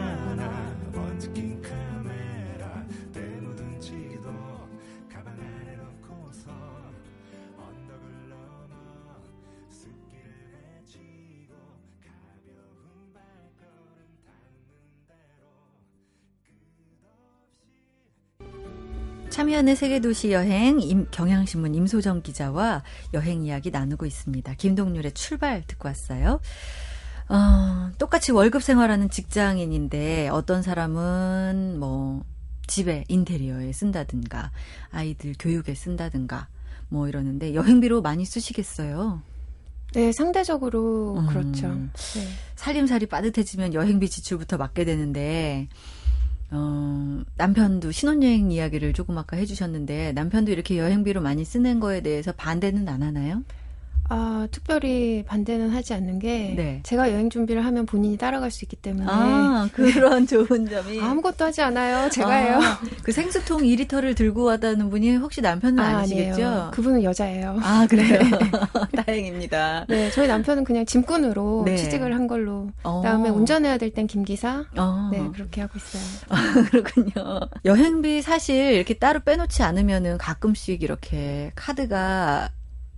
참여하는 19.51 19.75
세계도시 19.75 20.31
여행 20.31 20.81
임, 20.81 21.09
경향신문 21.11 21.75
임소정 21.75 22.23
기자와 22.23 22.85
여행 23.15 23.45
이야기 23.45 23.73
나누고 23.73 24.07
있습니다. 24.07 24.55
김동률의 24.55 25.13
출발 25.13 25.65
듣고 25.67 25.89
왔어요. 25.89 26.41
어, 27.29 27.91
똑같이 27.99 28.31
월급 28.31 28.63
생활하는 28.63 29.11
직장인인데 29.11 30.29
어떤 30.29 30.63
사람은 30.63 31.81
뭐 31.81 32.25
집에 32.69 33.05
인테리어에 33.09 33.73
쓴다든가 33.73 34.53
아이들 34.93 35.35
교육에 35.37 35.75
쓴다든가 35.75 36.47
뭐 36.89 37.09
이러는데 37.09 37.55
여행비로 37.55 38.03
많이 38.03 38.25
쓰시겠어요? 38.25 39.21
네, 39.95 40.13
상대적으로 40.13 41.19
음, 41.19 41.27
그렇죠. 41.27 41.69
네. 41.69 42.29
살림살이 42.55 43.07
빠듯해지면 43.07 43.75
여행비 43.75 44.09
지출부터 44.11 44.59
맡게 44.59 44.85
되는데 44.85 45.69
어, 46.53 47.23
남편도 47.37 47.93
신혼여행 47.93 48.51
이야기를 48.51 48.93
조금 48.93 49.19
아까 49.19 49.37
해주셨는데 49.37 50.13
남편도 50.13 50.51
이렇게 50.51 50.79
여행비로 50.79 51.21
많이 51.21 51.45
쓰는 51.45 51.79
거에 51.81 52.01
대해서 52.03 52.33
반대는 52.33 52.89
안 52.89 53.03
하나요? 53.03 53.43
아, 54.13 54.49
특별히 54.51 55.23
반대는 55.27 55.71
하지 55.71 55.95
않는 55.95 56.19
게 56.19 56.53
네. 56.57 56.81
제가 56.83 57.13
여행 57.13 57.31
준비를 57.31 57.65
하면 57.65 57.87
본인이 57.87 58.17
따라갈 58.17 58.51
수 58.51 58.65
있기 58.65 58.75
때문에 58.77 59.07
아, 59.09 59.69
그런 59.73 60.27
좋은 60.29 60.69
점이 60.69 61.01
아무것도 61.01 61.45
하지 61.45 61.63
않아요. 61.63 62.09
제가 62.11 62.29
아, 62.29 62.33
해요. 62.33 62.59
그 63.05 63.13
생수통 63.13 63.63
2리터를 63.63 64.17
들고 64.17 64.43
왔다는 64.45 64.91
분이 64.91 65.17
혹시 65.17 65.41
남편은 65.41 65.79
아, 65.79 66.03
니시겠죠. 66.03 66.71
그분은 66.75 67.05
여자예요. 67.05 67.59
아, 67.63 67.87
그래요. 67.89 68.19
네. 68.19 68.97
다행입니다. 69.07 69.87
네, 69.89 70.11
저희 70.11 70.27
남편은 70.27 70.65
그냥 70.65 70.85
짐꾼으로 70.85 71.63
네. 71.67 71.77
취직을 71.77 72.13
한 72.15 72.27
걸로 72.27 72.69
어. 72.83 73.01
그다음에 73.03 73.29
운전해야 73.29 73.79
될 73.79 73.91
땐 73.95 74.07
김기사. 74.07 74.65
어. 74.77 75.09
네, 75.13 75.21
그렇게 75.33 75.61
하고 75.61 75.75
있어요. 75.77 76.03
아, 76.29 76.37
그렇군요. 76.71 77.41
여행비 77.65 78.23
사실 78.23 78.73
이렇게 78.75 78.95
따로 78.95 79.21
빼놓지 79.21 79.63
않으면은 79.63 80.19
가끔씩 80.19 80.83
이렇게 80.83 81.53
카드가 81.55 82.51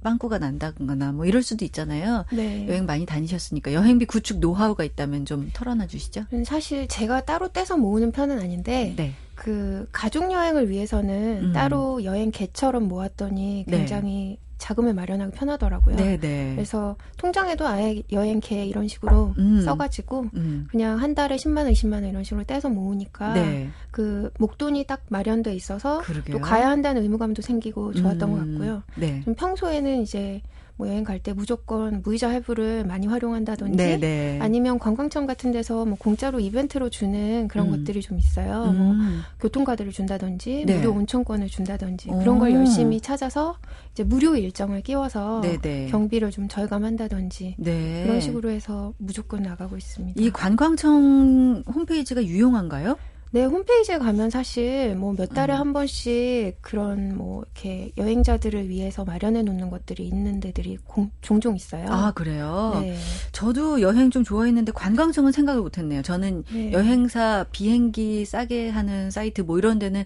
빵꾸가 0.02 0.38
난다거나 0.38 1.12
뭐 1.12 1.24
이럴 1.26 1.42
수도 1.42 1.64
있잖아요. 1.64 2.24
네. 2.32 2.66
여행 2.68 2.86
많이 2.86 3.06
다니셨으니까 3.06 3.72
여행비 3.72 4.06
구축 4.06 4.38
노하우가 4.38 4.84
있다면 4.84 5.24
좀 5.24 5.50
털어놔 5.52 5.86
주시죠. 5.86 6.24
사실 6.44 6.88
제가 6.88 7.24
따로 7.24 7.48
떼서 7.48 7.76
모으는 7.76 8.12
편은 8.12 8.38
아닌데 8.38 8.94
네. 8.96 9.14
그 9.34 9.88
가족 9.92 10.30
여행을 10.30 10.68
위해서는 10.70 11.44
음. 11.46 11.52
따로 11.52 12.04
여행 12.04 12.30
개처럼 12.30 12.86
모았더니 12.88 13.64
네. 13.66 13.78
굉장히 13.78 14.12
네. 14.12 14.38
자금을 14.62 14.94
마련하기 14.94 15.32
편하더라고요. 15.32 15.96
네네. 15.96 16.18
네. 16.18 16.52
그래서 16.54 16.94
통장에도 17.16 17.66
아예 17.66 18.00
여행 18.12 18.38
계획 18.38 18.68
이런 18.68 18.86
식으로 18.86 19.34
음. 19.36 19.60
써가지고 19.60 20.26
음. 20.34 20.68
그냥 20.70 21.00
한 21.00 21.16
달에 21.16 21.34
10만 21.34 21.58
원, 21.64 21.72
20만 21.72 21.94
원 21.94 22.04
이런 22.04 22.22
식으로 22.22 22.44
떼서 22.44 22.68
모으니까 22.68 23.34
네. 23.34 23.68
그 23.90 24.30
목돈이 24.38 24.84
딱 24.84 25.02
마련돼 25.08 25.52
있어서 25.54 25.98
그러게요. 26.02 26.36
또 26.36 26.40
가야 26.40 26.70
한다는 26.70 27.02
의무감도 27.02 27.42
생기고 27.42 27.92
좋았던 27.94 28.28
음. 28.28 28.32
것 28.32 28.38
같고요. 28.38 28.82
네. 28.94 29.20
좀 29.24 29.34
평소에는 29.34 30.00
이제 30.00 30.40
뭐 30.76 30.88
여행 30.88 31.04
갈 31.04 31.22
때 31.22 31.32
무조건 31.32 32.02
무이자 32.02 32.28
할부를 32.28 32.84
많이 32.84 33.06
활용한다든지 33.06 33.76
네네. 33.76 33.98
네. 33.98 34.38
아니면 34.40 34.78
관광청 34.78 35.26
같은 35.26 35.52
데서 35.52 35.84
뭐 35.84 35.96
공짜로 35.98 36.40
이벤트로 36.40 36.90
주는 36.90 37.46
그런 37.48 37.66
음. 37.66 37.70
것들이 37.70 38.00
좀 38.02 38.18
있어요. 38.18 38.64
음. 38.70 38.96
뭐 38.96 38.96
교통카드를 39.40 39.92
준다든지 39.92 40.64
네. 40.66 40.78
무료 40.78 40.92
온천권을 40.92 41.48
준다든지 41.48 42.10
오. 42.10 42.18
그런 42.18 42.38
걸 42.38 42.52
열심히 42.52 43.00
찾아서 43.00 43.56
이제 43.92 44.02
무료 44.02 44.34
일정을 44.36 44.80
끼워서 44.80 45.40
네네. 45.42 45.60
네. 45.60 45.86
경비를 45.90 46.30
좀 46.30 46.48
절감한다든지 46.48 47.56
네. 47.58 48.02
그런 48.04 48.20
식으로 48.20 48.50
해서 48.50 48.92
무조건 48.98 49.42
나가고 49.42 49.76
있습니다. 49.76 50.20
이 50.20 50.30
관광청 50.30 51.62
홈페이지가 51.72 52.24
유용한가요? 52.24 52.96
네, 53.34 53.44
홈페이지에 53.46 53.96
가면 53.98 54.28
사실 54.28 54.94
뭐 54.94 55.14
몇 55.14 55.30
달에 55.30 55.54
음. 55.54 55.58
한 55.58 55.72
번씩 55.72 56.58
그런 56.60 57.16
뭐 57.16 57.42
이렇게 57.42 57.90
여행자들을 57.96 58.68
위해서 58.68 59.04
마련해 59.04 59.42
놓는 59.42 59.70
것들이 59.70 60.06
있는 60.06 60.38
데들이 60.40 60.76
공, 60.84 61.10
종종 61.22 61.56
있어요. 61.56 61.86
아, 61.88 62.12
그래요? 62.12 62.78
네. 62.82 62.94
저도 63.32 63.80
여행 63.80 64.10
좀 64.10 64.22
좋아했는데 64.22 64.72
관광청은 64.72 65.32
생각을 65.32 65.62
못 65.62 65.78
했네요. 65.78 66.02
저는 66.02 66.44
네. 66.52 66.72
여행사 66.72 67.46
비행기 67.52 68.26
싸게 68.26 68.68
하는 68.68 69.10
사이트 69.10 69.40
뭐 69.40 69.56
이런 69.58 69.78
데는 69.78 70.04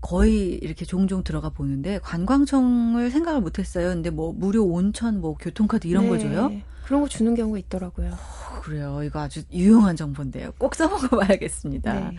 거의 0.00 0.54
이렇게 0.54 0.84
종종 0.84 1.24
들어가 1.24 1.48
보는데 1.48 1.98
관광청을 2.00 3.10
생각을 3.10 3.40
못 3.40 3.58
했어요. 3.58 3.88
근데 3.88 4.10
뭐 4.10 4.32
무료 4.32 4.64
온천 4.64 5.20
뭐 5.20 5.34
교통카드 5.34 5.88
이런 5.88 6.04
네. 6.04 6.08
걸 6.10 6.18
줘요? 6.20 6.52
그런 6.84 7.00
거 7.02 7.08
주는 7.08 7.34
경우가 7.34 7.58
있더라고요. 7.58 8.16
그래요. 8.62 9.02
이거 9.02 9.20
아주 9.20 9.42
유용한 9.52 9.96
정보인데요. 9.96 10.52
꼭 10.58 10.74
써먹어 10.74 11.16
봐야겠습니다. 11.20 12.10
네. 12.10 12.16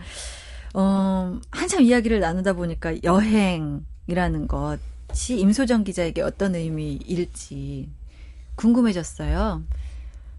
어, 0.74 1.38
한참 1.50 1.82
이야기를 1.82 2.20
나누다 2.20 2.54
보니까 2.54 2.94
여행이라는 3.02 4.48
것이 4.48 5.38
임소정 5.38 5.84
기자에게 5.84 6.22
어떤 6.22 6.54
의미일지 6.54 7.88
궁금해졌어요. 8.56 9.62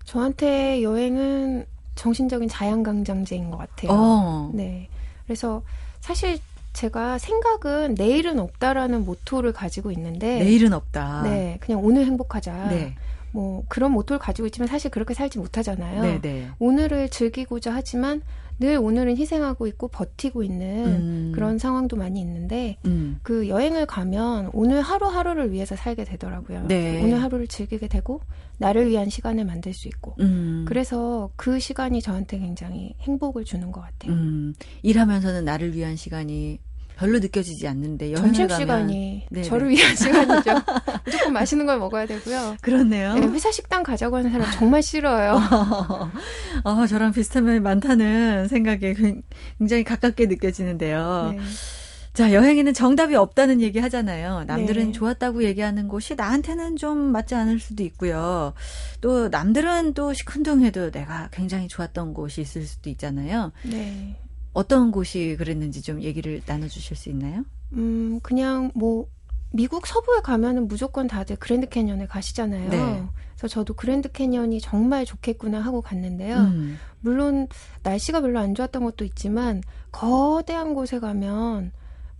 저한테 0.03 0.84
여행은 0.84 1.65
정신적인 1.96 2.50
자양강장제인 2.50 3.50
것 3.51 3.58
같아요. 3.58 3.91
어. 3.91 4.51
네. 4.53 4.89
그래서 5.25 5.63
사실 6.01 6.39
제가 6.74 7.17
생각은 7.17 7.96
내일은 7.98 8.38
없다라는 8.39 9.05
모토를 9.05 9.53
가지고 9.53 9.91
있는데 9.91 10.39
내일은 10.39 10.74
없다. 10.74 11.22
네, 11.24 11.58
그냥 11.62 11.84
오늘 11.84 12.05
행복하자. 12.05 12.67
네. 12.70 12.96
뭐 13.35 13.65
그런 13.67 13.91
모토를 13.91 14.17
가지고 14.17 14.45
있지만 14.45 14.69
사실 14.69 14.89
그렇게 14.89 15.13
살지 15.13 15.39
못하잖아요. 15.39 16.01
네네. 16.01 16.21
네. 16.21 16.47
오늘을 16.57 17.09
즐기고자 17.09 17.75
하지만 17.75 18.21
늘 18.59 18.77
오늘은 18.77 19.17
희생하고 19.17 19.67
있고 19.67 19.89
버티고 19.89 20.41
있는 20.41 20.85
음. 20.85 21.31
그런 21.35 21.57
상황도 21.57 21.97
많이 21.97 22.21
있는데 22.21 22.77
음. 22.85 23.19
그 23.23 23.49
여행을 23.49 23.87
가면 23.87 24.51
오늘 24.53 24.81
하루하루를 24.81 25.51
위해서 25.51 25.75
살게 25.75 26.05
되더라고요. 26.05 26.67
네. 26.67 27.03
오늘 27.03 27.21
하루를 27.21 27.47
즐기게 27.47 27.89
되고 27.89 28.21
나를 28.57 28.87
위한 28.87 29.09
시간을 29.09 29.43
만들 29.43 29.73
수 29.73 29.89
있고 29.89 30.15
음. 30.21 30.63
그래서 30.65 31.29
그 31.35 31.59
시간이 31.59 32.01
저한테 32.01 32.39
굉장히 32.39 32.95
행복을 33.01 33.43
주는 33.43 33.73
것 33.73 33.81
같아요. 33.81 34.13
음. 34.13 34.53
일하면서는 34.81 35.43
나를 35.43 35.75
위한 35.75 35.97
시간이 35.97 36.59
별로 36.95 37.19
느껴지지 37.19 37.67
않는데 37.67 38.13
점심 38.15 38.47
시간이. 38.49 39.27
저를 39.43 39.69
위한 39.69 39.95
시간이죠. 39.95 40.51
무조건 41.03 41.33
맛있는 41.33 41.65
걸 41.65 41.79
먹어야 41.79 42.05
되고요. 42.05 42.57
그렇네요. 42.61 43.15
네, 43.15 43.27
회사 43.27 43.51
식당 43.51 43.83
가자고 43.83 44.17
하는 44.17 44.31
사람 44.31 44.49
정말 44.51 44.81
싫어요. 44.81 45.39
어, 46.63 46.87
저랑 46.87 47.11
비슷한 47.11 47.45
면이 47.45 47.59
많다는 47.59 48.47
생각에 48.47 48.95
굉장히 49.57 49.83
가깝게 49.83 50.27
느껴지는데요. 50.27 51.35
네. 51.37 51.43
자, 52.13 52.31
여행에는 52.31 52.73
정답이 52.73 53.13
없다는 53.15 53.59
얘기 53.59 53.79
하잖아요. 53.79 54.45
남들은 54.45 54.85
네. 54.85 54.91
좋았다고 54.93 55.43
얘기하는 55.43 55.89
곳이 55.89 56.15
나한테는 56.15 56.77
좀 56.77 56.97
맞지 56.97 57.35
않을 57.35 57.59
수도 57.59 57.83
있고요. 57.83 58.53
또 59.01 59.27
남들은 59.27 59.93
또 59.95 60.13
시큰둥해도 60.13 60.91
내가 60.91 61.27
굉장히 61.33 61.67
좋았던 61.67 62.13
곳이 62.13 62.39
있을 62.39 62.63
수도 62.63 62.89
있잖아요. 62.89 63.51
네. 63.63 64.15
어떤 64.55 64.91
곳이 64.91 65.35
그랬는지 65.38 65.81
좀 65.81 66.01
얘기를 66.01 66.41
나눠주실 66.45 66.95
수 66.95 67.09
있나요? 67.09 67.43
음, 67.74 68.21
그냥 68.24 68.71
뭐 68.74 69.07
미국 69.51 69.85
서부에 69.85 70.21
가면은 70.21 70.69
무조건 70.69 71.07
다들 71.07 71.35
그랜드 71.35 71.67
캐년에 71.67 72.07
가시잖아요. 72.07 72.69
네. 72.69 73.03
그래서 73.38 73.50
저도 73.50 73.74
그랜드 73.74 74.09
캐년이 74.09 74.62
정말 74.62 75.05
좋겠구나 75.05 75.59
하고 75.59 75.81
갔는데요. 75.81 76.38
음. 76.38 76.79
물론 77.01 77.47
날씨가 77.83 78.21
별로 78.21 78.39
안 78.39 78.55
좋았던 78.55 78.81
것도 78.85 79.03
있지만 79.03 79.62
거대한 79.91 80.74
곳에 80.74 81.00
가면 81.00 81.74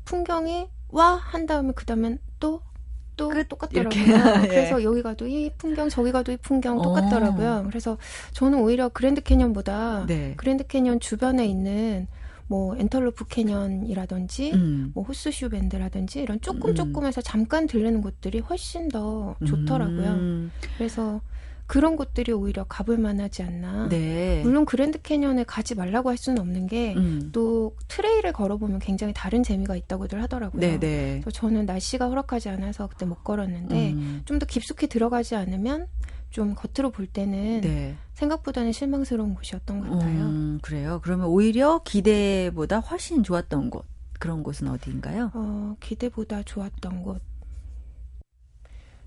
풍경이 0.04 0.68
와 0.90 1.16
한 1.16 1.46
다음에 1.46 1.72
그 1.74 1.86
다음엔 1.86 2.20
또또 2.40 3.32
똑같더라고요. 3.48 3.94
예. 4.44 4.48
그래서 4.48 4.84
여기 4.84 5.02
가도 5.02 5.26
이 5.26 5.52
풍경, 5.58 5.88
저기 5.88 6.12
가도 6.12 6.34
이 6.34 6.38
풍경 6.38 6.82
똑같더라고요. 6.82 7.64
오. 7.64 7.68
그래서 7.70 7.98
저는 8.34 8.60
오히려 8.60 8.90
그랜드 8.90 9.22
캐년보다 9.22 10.06
네. 10.08 10.34
그랜드 10.36 10.68
캐년 10.68 11.00
주변에 11.00 11.46
있는 11.46 12.08
뭐 12.48 12.76
앤털로프 12.78 13.26
캐년이라든지 13.28 14.54
음. 14.54 14.92
뭐 14.94 15.04
호스슈 15.04 15.50
벤드라든지 15.50 16.20
이런 16.22 16.40
조금 16.42 16.72
음. 16.72 16.76
조금해서 16.76 17.22
잠깐 17.22 17.66
들르는 17.68 18.02
곳들이 18.02 18.40
훨씬 18.40 18.90
더 18.90 19.36
좋더라고요. 19.46 20.12
음. 20.12 20.52
그래서 20.78 21.22
그런 21.68 21.96
곳들이 21.96 22.32
오히려 22.32 22.64
가볼 22.64 22.98
만하지 23.00 23.42
않나. 23.42 23.90
네. 23.90 24.42
물론 24.44 24.66
그랜드 24.66 25.02
캐년에 25.02 25.46
가지 25.46 25.74
말라고 25.74 26.10
할 26.10 26.18
수는 26.18 26.40
없는 26.40 26.68
게 26.68 27.10
또 27.10 27.74
음. 27.76 27.86
트레일을 27.88 28.34
걸어보면 28.34 28.80
굉장히 28.80 29.14
다른 29.16 29.42
재미가 29.42 29.76
있다고들 29.76 30.22
하더라고요. 30.22 30.62
네, 30.62 30.80
네. 30.80 31.22
저는 31.34 31.66
날씨가 31.66 32.08
허락하지 32.08 32.50
않아서 32.50 32.88
그때 32.88 33.06
못 33.06 33.24
걸었는데 33.24 33.94
음. 33.94 34.22
좀더 34.26 34.46
깊숙이 34.46 34.88
들어가지 34.88 35.36
않으면 35.36 35.88
좀 36.36 36.54
겉으로 36.54 36.92
볼 36.92 37.08
때는 37.08 37.62
네. 37.62 37.96
생각보다는 38.16 38.74
실망스러운 38.74 39.36
곳이었던 39.36 39.80
것 39.80 39.90
같아요. 39.90 40.26
음, 40.26 40.60
그래요. 40.62 41.00
그러면 41.02 41.28
오히려 41.28 41.80
기대보다 41.86 42.80
훨씬 42.80 43.24
좋았던 43.24 43.70
곳 43.70 43.86
그런 44.20 44.44
곳은 44.44 44.68
어디인가요? 44.68 45.32
어, 45.34 45.78
기대보다 45.80 46.44
좋았던 46.44 47.04
곳. 47.04 47.22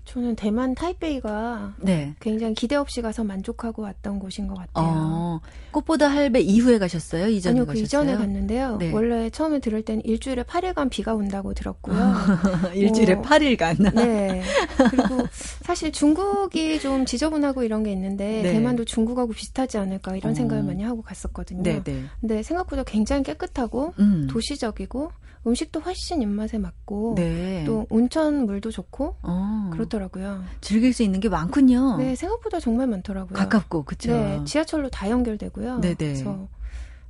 저는 0.09 0.35
대만 0.35 0.73
타이베이가 0.73 1.75
네. 1.81 2.15
굉장히 2.19 2.55
기대 2.55 2.75
없이 2.75 3.03
가서 3.03 3.23
만족하고 3.23 3.83
왔던 3.83 4.17
곳인 4.17 4.47
것 4.47 4.55
같아요. 4.55 4.73
어, 4.75 5.39
꽃보다 5.69 6.07
할배 6.07 6.39
이후에 6.39 6.79
가셨어요? 6.79 7.27
이전에 7.27 7.51
아니요, 7.51 7.65
그 7.65 7.73
가셨어요? 7.73 7.85
이전에 7.85 8.15
갔는데요. 8.15 8.77
네. 8.77 8.91
원래 8.91 9.29
처음에 9.29 9.59
들을 9.59 9.83
때는 9.83 10.03
일주일에 10.03 10.41
8일간 10.41 10.89
비가 10.89 11.13
온다고 11.13 11.53
들었고요. 11.53 11.95
일주일에 12.73 13.13
어, 13.13 13.21
8일간. 13.21 13.93
네. 13.93 14.41
그리고 14.89 15.27
사실 15.61 15.91
중국이 15.91 16.79
좀 16.79 17.05
지저분하고 17.05 17.61
이런 17.61 17.83
게 17.83 17.91
있는데 17.91 18.41
네. 18.41 18.53
대만도 18.53 18.85
중국하고 18.85 19.33
비슷하지 19.33 19.77
않을까 19.77 20.15
이런 20.15 20.31
어. 20.31 20.35
생각을 20.35 20.63
많이 20.63 20.81
하고 20.81 21.03
갔었거든요. 21.03 21.61
네, 21.61 21.83
네. 21.83 22.03
근데 22.19 22.41
생각보다 22.41 22.81
굉장히 22.81 23.21
깨끗하고 23.21 23.93
음. 23.99 24.25
도시적이고 24.27 25.11
음식도 25.47 25.79
훨씬 25.79 26.21
입맛에 26.21 26.57
맞고 26.57 27.15
네. 27.15 27.63
또 27.65 27.85
온천 27.89 28.45
물도 28.45 28.71
좋고 28.71 29.15
어. 29.21 29.69
그렇더라고요. 29.73 30.43
즐길 30.61 30.93
수 30.93 31.01
있는 31.03 31.19
게 31.19 31.29
많군요. 31.29 31.97
네, 31.97 32.15
생각보다 32.15 32.59
정말 32.59 32.87
많더라고요. 32.87 33.37
가깝고 33.37 33.83
그렇죠. 33.83 34.11
네, 34.11 34.41
지하철로 34.45 34.89
다 34.89 35.09
연결되고요. 35.09 35.79
네네. 35.79 35.95
그래서 35.95 36.47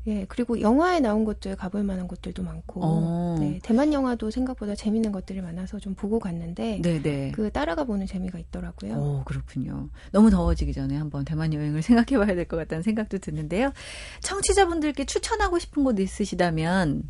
예, 0.07 0.25
그리고 0.29 0.61
영화에 0.61 1.01
나온 1.01 1.25
곳들 1.25 1.55
가볼 1.57 1.83
만한 1.83 2.07
곳들도 2.07 2.41
많고, 2.41 2.81
어. 2.83 3.35
네, 3.39 3.59
대만 3.61 3.91
영화도 3.91 4.31
생각보다 4.31 4.73
재밌는 4.73 5.11
것들이 5.11 5.41
많아서 5.41 5.77
좀 5.77 5.93
보고 5.93 6.19
갔는데, 6.19 6.81
네네. 6.81 7.33
그 7.35 7.51
따라가 7.51 7.83
보는 7.83 8.07
재미가 8.07 8.39
있더라고요. 8.39 8.93
오, 8.95 9.23
그렇군요. 9.25 9.89
너무 10.11 10.29
더워지기 10.31 10.71
전에 10.73 10.95
한번 10.95 11.25
대만 11.25 11.53
여행을 11.53 11.81
생각해 11.83 12.17
봐야 12.25 12.33
될 12.33 12.45
것 12.45 12.55
같다는 12.57 12.81
생각도 12.81 13.17
드는데요. 13.17 13.73
청취자분들께 14.21 15.05
추천하고 15.05 15.59
싶은 15.59 15.83
곳 15.83 15.99
있으시다면, 15.99 17.03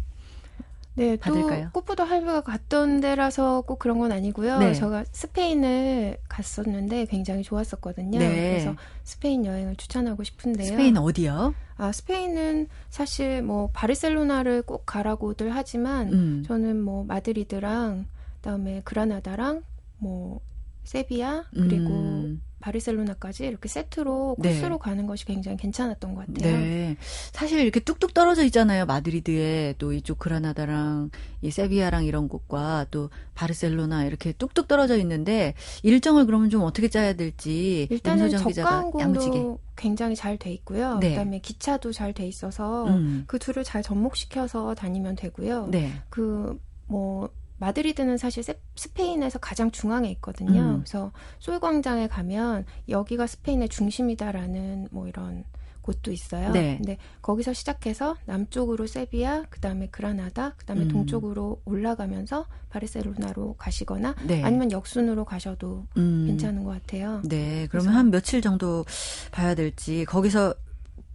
네, 0.99 1.15
받을까요? 1.15 1.69
또 1.73 1.79
꽃보다 1.79 2.03
할배가 2.03 2.41
갔던 2.41 2.99
데라서 2.99 3.61
꼭 3.61 3.79
그런 3.79 3.99
건 3.99 4.11
아니고요. 4.11 4.59
네. 4.59 4.73
제가 4.73 5.05
스페인을 5.11 6.17
갔었는데 6.27 7.05
굉장히 7.05 7.43
좋았었거든요. 7.43 8.19
네. 8.19 8.49
그래서 8.51 8.75
스페인 9.03 9.45
여행을 9.45 9.77
추천하고 9.77 10.23
싶은데요. 10.23 10.67
스페인 10.67 10.97
어디요? 10.97 11.55
아, 11.77 11.91
스페인은 11.93 12.67
사실 12.89 13.41
뭐 13.41 13.69
바르셀로나를 13.73 14.63
꼭 14.63 14.85
가라고들 14.85 15.55
하지만 15.55 16.11
음. 16.11 16.43
저는 16.45 16.81
뭐 16.81 17.05
마드리드랑 17.05 18.05
그다음에 18.35 18.81
그라나다랑 18.83 19.63
뭐 19.97 20.41
세비야 20.89 21.43
그리고 21.53 21.91
음. 21.91 22.41
바르셀로나까지 22.61 23.45
이렇게 23.45 23.69
세트로 23.69 24.37
네. 24.39 24.49
코스로 24.49 24.75
네. 24.75 24.79
가는 24.81 25.05
것이 25.05 25.23
굉장히 25.23 25.55
괜찮았던 25.55 26.15
것 26.15 26.25
같아요. 26.25 26.57
네. 26.57 26.97
사실 27.31 27.59
이렇게 27.59 27.79
뚝뚝 27.79 28.15
떨어져 28.15 28.43
있잖아요. 28.45 28.87
마드리드에 28.87 29.75
또 29.77 29.93
이쪽 29.93 30.17
그라나다랑 30.17 31.11
이 31.43 31.51
세비야랑 31.51 32.05
이런 32.05 32.27
곳과 32.27 32.87
또 32.89 33.11
바르셀로나 33.35 34.05
이렇게 34.05 34.31
뚝뚝 34.31 34.67
떨어져 34.67 34.97
있는데 34.97 35.53
일정을 35.83 36.25
그러면 36.25 36.49
좀 36.49 36.63
어떻게 36.63 36.89
짜야 36.89 37.13
될지 37.13 37.87
일단은 37.91 38.31
저가항공도 38.31 39.59
굉장히 39.75 40.15
잘 40.15 40.37
돼 40.39 40.51
있고요. 40.53 40.97
네. 40.97 41.11
그다음에 41.11 41.39
기차도 41.39 41.91
잘 41.91 42.13
돼 42.13 42.25
있어서 42.25 42.87
음. 42.87 43.25
그 43.27 43.37
둘을 43.37 43.63
잘 43.63 43.83
접목시켜서 43.83 44.73
다니면 44.73 45.15
되고요. 45.15 45.67
네. 45.67 45.91
그뭐 46.09 47.29
마드리드는 47.59 48.17
사실 48.17 48.43
스페인에서 48.75 49.39
가장 49.39 49.71
중앙에 49.71 50.09
있거든요. 50.11 50.61
음. 50.61 50.77
그래서 50.79 51.11
솔 51.39 51.59
광장에 51.59 52.07
가면 52.07 52.65
여기가 52.87 53.27
스페인의 53.27 53.69
중심이다라는 53.69 54.87
뭐 54.91 55.07
이런 55.07 55.43
곳도 55.81 56.11
있어요. 56.11 56.51
네. 56.51 56.77
근데 56.77 56.97
거기서 57.21 57.53
시작해서 57.53 58.15
남쪽으로 58.25 58.85
세비야, 58.85 59.45
그다음에 59.49 59.87
그라나다, 59.87 60.51
그다음에 60.57 60.83
음. 60.83 60.87
동쪽으로 60.89 61.61
올라가면서 61.65 62.45
바르셀로나로 62.69 63.55
가시거나 63.57 64.15
네. 64.27 64.43
아니면 64.43 64.71
역순으로 64.71 65.25
가셔도 65.25 65.87
음. 65.97 66.25
괜찮은 66.27 66.63
것 66.63 66.71
같아요. 66.71 67.21
네. 67.25 67.67
그러면 67.71 67.93
한 67.95 68.11
며칠 68.11 68.41
정도 68.41 68.85
봐야 69.31 69.55
될지 69.55 70.05
거기서 70.05 70.53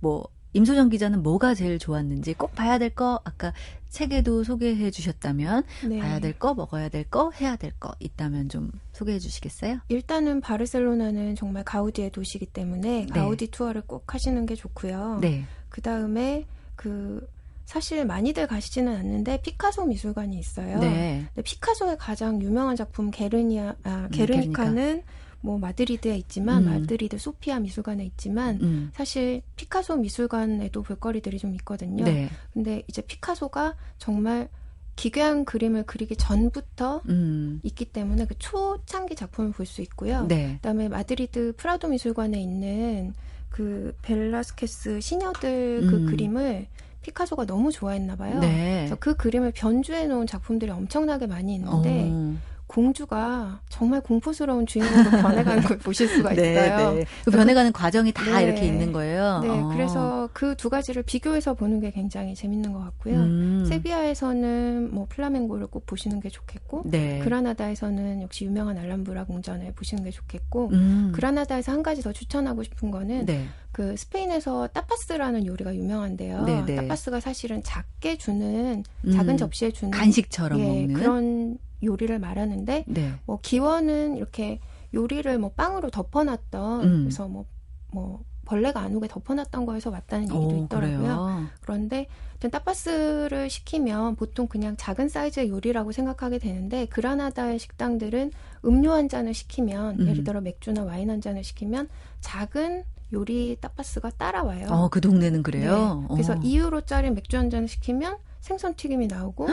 뭐 0.00 0.26
임소정 0.54 0.88
기자는 0.88 1.22
뭐가 1.22 1.54
제일 1.54 1.78
좋았는지 1.78 2.34
꼭 2.34 2.54
봐야 2.54 2.78
될 2.78 2.90
거 2.90 3.20
아까 3.24 3.52
책에도 3.94 4.42
소개해 4.42 4.90
주셨다면 4.90 5.62
네. 5.88 6.00
봐야 6.00 6.18
될 6.18 6.36
거, 6.38 6.52
먹어야 6.52 6.88
될 6.88 7.04
거, 7.08 7.30
해야 7.30 7.54
될 7.56 7.72
거 7.78 7.94
있다면 8.00 8.48
좀 8.48 8.70
소개해 8.92 9.18
주시겠어요? 9.20 9.78
일단은 9.88 10.40
바르셀로나는 10.40 11.36
정말 11.36 11.64
가우디의 11.64 12.10
도시이기 12.10 12.46
때문에 12.46 13.06
네. 13.06 13.06
가우디 13.06 13.48
투어를 13.52 13.82
꼭 13.82 14.12
하시는 14.12 14.44
게 14.46 14.54
좋고요. 14.54 15.18
네. 15.20 15.44
그 15.68 15.80
다음에 15.80 16.44
그 16.76 17.26
사실 17.64 18.04
많이들 18.04 18.46
가시지는 18.46 18.94
않는데 18.94 19.40
피카소 19.42 19.86
미술관이 19.86 20.38
있어요. 20.38 20.78
네. 20.80 21.24
근데 21.34 21.42
피카소의 21.42 21.96
가장 21.98 22.42
유명한 22.42 22.76
작품 22.76 23.10
게르니아 23.10 23.74
아, 23.84 24.08
게르니카는 24.12 24.96
음, 24.96 25.02
뭐 25.44 25.58
마드리드에 25.58 26.16
있지만 26.16 26.66
음. 26.66 26.70
마드리드 26.70 27.18
소피아 27.18 27.60
미술관에 27.60 28.02
있지만 28.06 28.58
음. 28.62 28.90
사실 28.94 29.42
피카소 29.56 29.96
미술관에도 29.96 30.82
볼거리들이 30.82 31.38
좀 31.38 31.54
있거든요. 31.56 32.02
네. 32.02 32.30
근데 32.54 32.82
이제 32.88 33.02
피카소가 33.02 33.74
정말 33.98 34.48
기괴한 34.96 35.44
그림을 35.44 35.82
그리기 35.82 36.16
전부터 36.16 37.02
음. 37.10 37.60
있기 37.62 37.84
때문에 37.84 38.24
그 38.24 38.34
초창기 38.38 39.16
작품을 39.16 39.50
볼 39.50 39.66
수 39.66 39.82
있고요. 39.82 40.26
네. 40.28 40.54
그다음에 40.56 40.88
마드리드 40.88 41.54
프라도 41.58 41.88
미술관에 41.88 42.40
있는 42.40 43.12
그 43.50 43.94
벨라스케스 44.00 45.00
시녀들 45.00 45.86
그 45.90 45.96
음. 45.96 46.06
그림을 46.06 46.68
피카소가 47.02 47.44
너무 47.44 47.70
좋아했나 47.70 48.16
봐요. 48.16 48.38
네. 48.40 48.76
그래서 48.78 48.96
그 48.98 49.14
그림을 49.14 49.52
변주해 49.52 50.06
놓은 50.06 50.26
작품들이 50.26 50.70
엄청나게 50.70 51.26
많이 51.26 51.54
있는데 51.56 52.08
어. 52.10 52.34
공주가 52.66 53.60
정말 53.68 54.00
공포스러운 54.00 54.66
주인공으로 54.66 55.10
변해가는 55.22 55.62
걸 55.62 55.78
보실 55.78 56.08
수가 56.08 56.34
네, 56.34 56.52
있어요. 56.52 56.90
네, 56.92 56.98
네. 57.00 57.04
그 57.24 57.30
변해가는 57.30 57.72
과정이 57.72 58.12
다 58.12 58.38
네. 58.38 58.44
이렇게 58.44 58.66
있는 58.66 58.92
거예요. 58.92 59.40
네, 59.40 59.48
어. 59.48 59.68
그래서 59.72 60.28
그 60.32 60.54
두 60.64 60.70
가지를 60.70 61.02
비교해서 61.02 61.52
보는 61.52 61.78
게 61.80 61.90
굉장히 61.90 62.34
재밌는 62.34 62.72
것 62.72 62.78
같고요. 62.78 63.16
음. 63.16 63.66
세비야에서는 63.68 64.94
뭐 64.94 65.06
플라멩고를 65.10 65.66
꼭 65.66 65.84
보시는 65.84 66.20
게 66.20 66.28
좋겠고, 66.30 66.84
네. 66.86 67.18
그라나다에서는 67.18 68.22
역시 68.22 68.46
유명한 68.46 68.78
알람브라 68.78 69.24
궁전을 69.24 69.72
보시는 69.74 70.04
게 70.04 70.10
좋겠고, 70.10 70.70
음. 70.72 71.12
그라나다에서 71.14 71.72
한 71.72 71.82
가지 71.82 72.00
더 72.00 72.12
추천하고 72.12 72.62
싶은 72.62 72.90
거는 72.90 73.26
네. 73.26 73.46
그 73.72 73.94
스페인에서 73.96 74.68
따파스라는 74.68 75.44
요리가 75.44 75.74
유명한데요. 75.74 76.46
따파스가 76.66 77.20
사실은 77.20 77.62
작게 77.62 78.16
주는 78.16 78.84
작은 79.12 79.34
음. 79.34 79.36
접시에 79.36 79.70
주는 79.70 79.90
간식처럼 79.90 80.60
예, 80.60 80.64
먹는 80.64 80.94
그런 80.94 81.58
요리를 81.84 82.18
말하는데 82.18 82.84
네. 82.86 83.12
뭐 83.26 83.38
기원은 83.40 84.16
이렇게 84.16 84.60
요리를 84.92 85.38
뭐 85.38 85.50
빵으로 85.50 85.90
덮어놨던 85.90 86.84
음. 86.84 87.02
그래서 87.04 87.28
뭐뭐 87.28 87.46
뭐 87.92 88.24
벌레가 88.44 88.80
안 88.80 88.94
오게 88.94 89.08
덮어놨던 89.08 89.66
거에서 89.66 89.90
왔다는 89.90 90.24
얘기도 90.24 90.48
오, 90.48 90.64
있더라고요. 90.64 90.98
그래요? 90.98 91.46
그런데 91.62 92.06
따파스를 92.50 93.48
시키면 93.48 94.16
보통 94.16 94.46
그냥 94.48 94.76
작은 94.76 95.08
사이즈의 95.08 95.48
요리라고 95.48 95.92
생각하게 95.92 96.38
되는데 96.38 96.84
그라나다의 96.86 97.58
식당들은 97.58 98.32
음료 98.66 98.92
한 98.92 99.08
잔을 99.08 99.32
시키면 99.32 100.00
음. 100.00 100.08
예를 100.08 100.24
들어 100.24 100.42
맥주나 100.42 100.84
와인 100.84 101.10
한 101.10 101.20
잔을 101.22 101.42
시키면 101.42 101.88
작은 102.20 102.84
요리 103.12 103.56
따파스가 103.60 104.10
따라와요. 104.10 104.66
어, 104.68 104.88
그 104.88 105.00
동네는 105.00 105.42
그래요. 105.42 106.00
네. 106.02 106.14
그래서 106.14 106.32
어. 106.34 106.36
2유로짜리 106.36 107.12
맥주 107.14 107.36
한 107.36 107.48
잔을 107.48 107.68
시키면 107.68 108.18
생선 108.40 108.74
튀김이 108.74 109.06
나오고 109.06 109.48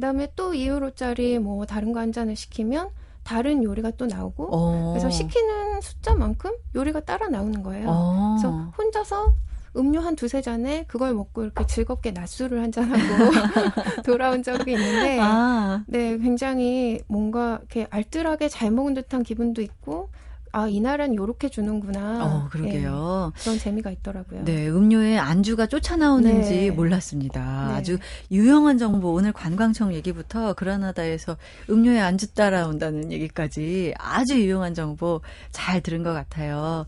그다음에 0.00 0.32
또 0.34 0.52
2유로짜리 0.52 1.38
뭐 1.38 1.66
다른 1.66 1.92
거 1.92 2.00
한 2.00 2.12
잔을 2.12 2.34
시키면 2.34 2.88
다른 3.22 3.62
요리가 3.62 3.90
또 3.98 4.06
나오고 4.06 4.48
어. 4.50 4.90
그래서 4.92 5.10
시키는 5.10 5.82
숫자만큼 5.82 6.50
요리가 6.74 7.00
따라 7.00 7.28
나오는 7.28 7.62
거예요. 7.62 7.86
어. 7.88 8.36
그래서 8.38 8.72
혼자서 8.78 9.34
음료 9.76 10.00
한 10.00 10.16
두세 10.16 10.40
잔에 10.40 10.84
그걸 10.88 11.12
먹고 11.14 11.42
이렇게 11.44 11.64
즐겁게 11.66 12.10
낮술을 12.12 12.60
한 12.62 12.72
잔하고 12.72 12.98
돌아온 14.04 14.42
적이 14.42 14.72
있는데, 14.72 15.18
아. 15.20 15.84
네, 15.86 16.16
굉장히 16.18 16.98
뭔가 17.06 17.58
이렇게 17.60 17.86
알뜰하게 17.90 18.48
잘 18.48 18.70
먹은 18.72 18.94
듯한 18.94 19.22
기분도 19.22 19.62
있고, 19.62 20.08
아, 20.52 20.66
이날은 20.68 21.14
요렇게 21.14 21.48
주는구나. 21.48 22.24
어, 22.24 22.48
그러게요. 22.50 23.32
네, 23.34 23.42
그런 23.42 23.58
재미가 23.58 23.90
있더라고요. 23.90 24.44
네, 24.44 24.68
음료에 24.68 25.18
안주가 25.18 25.66
쫓아나오는지 25.66 26.50
네. 26.50 26.70
몰랐습니다. 26.70 27.68
네. 27.68 27.74
아주 27.74 27.98
유용한 28.30 28.78
정보, 28.78 29.12
오늘 29.12 29.32
관광청 29.32 29.94
얘기부터 29.94 30.54
그라나다에서 30.54 31.36
음료에 31.68 32.00
안주 32.00 32.34
따라온다는 32.34 33.12
얘기까지 33.12 33.94
아주 33.98 34.40
유용한 34.40 34.74
정보 34.74 35.20
잘 35.50 35.80
들은 35.80 36.02
것 36.02 36.12
같아요. 36.12 36.86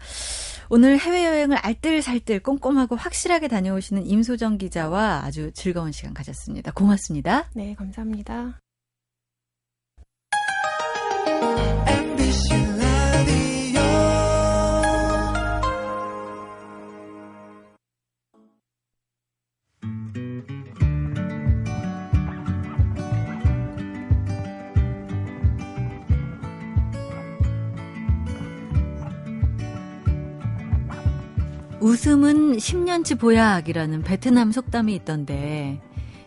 오늘 0.69 0.99
해외여행을 0.99 1.59
알뜰살뜰 1.59 2.41
꼼꼼하고 2.41 2.97
확실하게 2.97 3.49
다녀오시는 3.49 4.07
임소정 4.07 4.59
기자와 4.59 5.23
아주 5.25 5.51
즐거운 5.53 5.93
시간 5.93 6.15
가졌습니다. 6.15 6.73
고맙습니다. 6.73 7.45
네, 7.55 7.75
감사합니다. 7.75 8.62
웃음은 32.03 32.57
10년치 32.57 33.17
보약이라는 33.17 34.03
베트남 34.03 34.51
속담이 34.51 34.93
있던데 34.97 35.81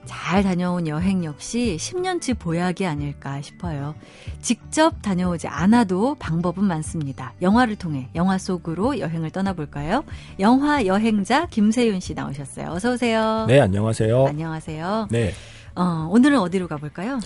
잘 0.06 0.42
다녀온 0.42 0.88
여행 0.88 1.26
역시 1.26 1.76
10년치 1.78 2.40
보약이 2.40 2.86
아닐까 2.86 3.42
싶어요. 3.42 3.94
직접 4.42 5.02
다녀오지 5.02 5.50
않아도 5.50 6.16
방법은 6.16 6.64
많습니다. 6.64 7.34
영화를 7.42 7.76
통해 7.76 8.08
영화 8.16 8.38
속으로 8.38 9.00
여행을 9.00 9.32
떠나볼까요? 9.32 10.06
영화 10.40 10.86
여행자 10.86 11.48
김세윤 11.48 12.00
씨 12.00 12.14
나오셨어요. 12.14 12.70
어서 12.70 12.94
오세요. 12.94 13.44
네, 13.50 13.60
안녕하세요. 13.60 14.28
안녕하세요. 14.28 15.10
네. 15.12 15.34
어, 15.76 16.08
오늘은 16.10 16.40
어디로 16.40 16.70
가볼까요? 16.70 17.20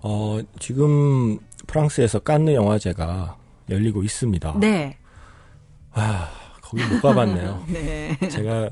어, 0.00 0.38
지금 0.60 1.40
프랑스에서 1.66 2.20
깐느 2.20 2.50
영화제가 2.50 3.36
열리고 3.68 4.04
있습니다. 4.04 4.58
네. 4.60 4.96
아, 5.92 6.28
거기 6.74 6.94
못 6.94 7.00
가봤네요. 7.00 7.64
네. 7.72 8.16
제가 8.28 8.70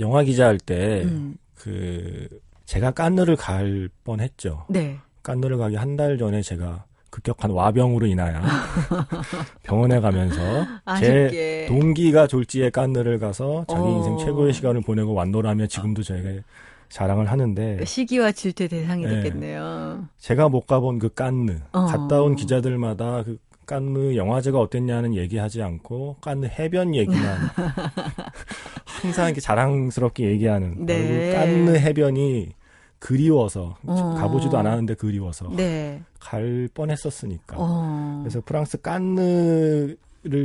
영화 0.00 0.22
기자 0.22 0.46
할 0.46 0.58
때그 0.58 1.08
음. 1.08 1.36
그 1.54 2.28
제가 2.66 2.90
깐느를 2.92 3.36
갈 3.36 3.88
뻔했죠. 4.04 4.64
네. 4.68 4.98
깐느를 5.22 5.58
가기 5.58 5.76
한 5.76 5.96
달 5.96 6.18
전에 6.18 6.42
제가 6.42 6.84
급격한 7.10 7.50
와병으로 7.50 8.06
인하여 8.06 8.40
병원에 9.62 10.00
가면서 10.00 10.40
아쉽게. 10.84 11.30
제 11.30 11.66
동기가 11.68 12.26
졸지에 12.26 12.70
깐느를 12.70 13.18
가서 13.18 13.64
자기 13.68 13.82
오. 13.82 13.84
어. 13.84 13.96
인생 13.98 14.18
최고의 14.18 14.52
시간을 14.54 14.80
보내고 14.80 15.12
완도라며 15.14 15.66
지금도 15.66 16.02
저희가 16.02 16.40
자랑을 16.88 17.30
하는데 17.30 17.76
그 17.78 17.84
시기와 17.84 18.32
질투의 18.32 18.68
대상이 18.68 19.04
네. 19.04 19.22
됐겠네요. 19.22 20.06
제가 20.18 20.48
못 20.48 20.66
가본 20.66 20.98
그 20.98 21.12
깐느 21.12 21.58
어. 21.72 21.84
갔다 21.86 22.22
온 22.22 22.34
기자들마다 22.36 23.22
그 23.24 23.38
깐느 23.76 24.16
영화제가 24.16 24.60
어땠냐는 24.60 25.14
얘기하지 25.14 25.62
않고 25.62 26.16
깐느 26.20 26.44
해변 26.44 26.94
얘기만 26.94 27.38
항상 28.84 29.26
이렇게 29.28 29.40
자랑스럽게 29.40 30.26
얘기하는 30.26 30.84
네. 30.84 31.32
깐느 31.32 31.70
해변이 31.78 32.50
그리워서 32.98 33.76
어. 33.86 34.14
가보지도 34.18 34.58
않았는데 34.58 34.94
그리워서 34.96 35.48
네. 35.56 36.02
갈 36.20 36.68
뻔했었으니까 36.74 37.56
어. 37.58 38.20
그래서 38.22 38.42
프랑스 38.44 38.78
깐느를 38.82 39.96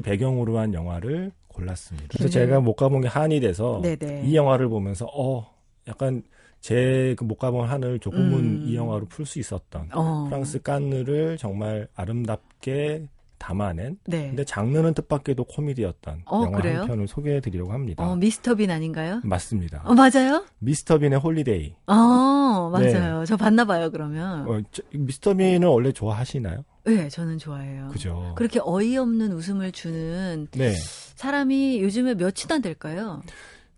배경으로 0.03 0.57
한 0.57 0.73
영화를 0.73 1.31
골랐습니다. 1.49 2.07
그래서 2.11 2.29
네. 2.29 2.45
제가 2.45 2.61
못 2.61 2.75
가본 2.75 3.01
게 3.01 3.09
한이 3.09 3.41
돼서 3.41 3.81
네네. 3.83 4.21
이 4.25 4.35
영화를 4.37 4.69
보면서 4.69 5.05
어 5.13 5.51
약간 5.89 6.23
제 6.61 7.13
그 7.17 7.25
못 7.25 7.37
가본 7.37 7.67
한을 7.67 7.99
조금은 7.99 8.33
음. 8.39 8.63
이 8.65 8.75
영화로 8.75 9.05
풀 9.07 9.25
수 9.25 9.37
있었던 9.39 9.89
어. 9.93 10.25
프랑스 10.29 10.61
깐느를 10.61 11.37
정말 11.37 11.87
아름답게 11.95 13.07
담아낸. 13.37 13.97
네. 14.05 14.27
근데 14.27 14.43
장르는 14.43 14.93
뜻밖에도 14.93 15.43
코미디였던 15.43 16.23
어, 16.25 16.43
영화 16.45 16.57
그래요? 16.59 16.81
한 16.81 16.87
편을 16.87 17.07
소개해 17.07 17.39
드리려고 17.41 17.73
합니다. 17.73 18.03
어, 18.03 18.15
미스터 18.15 18.55
빈 18.55 18.71
아닌가요? 18.71 19.21
맞습니다. 19.23 19.81
어, 19.85 19.93
맞아요? 19.93 20.45
미스터 20.59 20.97
빈의 20.97 21.19
홀리데이. 21.19 21.75
어, 21.87 21.93
맞아요. 22.71 23.19
네. 23.19 23.25
저 23.25 23.37
봤나 23.37 23.65
봐요, 23.65 23.89
그러면. 23.91 24.47
어, 24.47 24.61
저, 24.71 24.83
미스터 24.91 25.33
빈은 25.33 25.67
원래 25.67 25.91
좋아하시나요? 25.91 26.63
네, 26.85 27.09
저는 27.09 27.37
좋아해요. 27.37 27.89
그죠. 27.89 28.33
그렇게 28.37 28.59
어이없는 28.63 29.33
웃음을 29.33 29.71
주는 29.73 30.47
네. 30.51 30.73
사람이 31.15 31.81
요즘에 31.81 32.15
몇이나 32.15 32.59
될까요? 32.61 33.21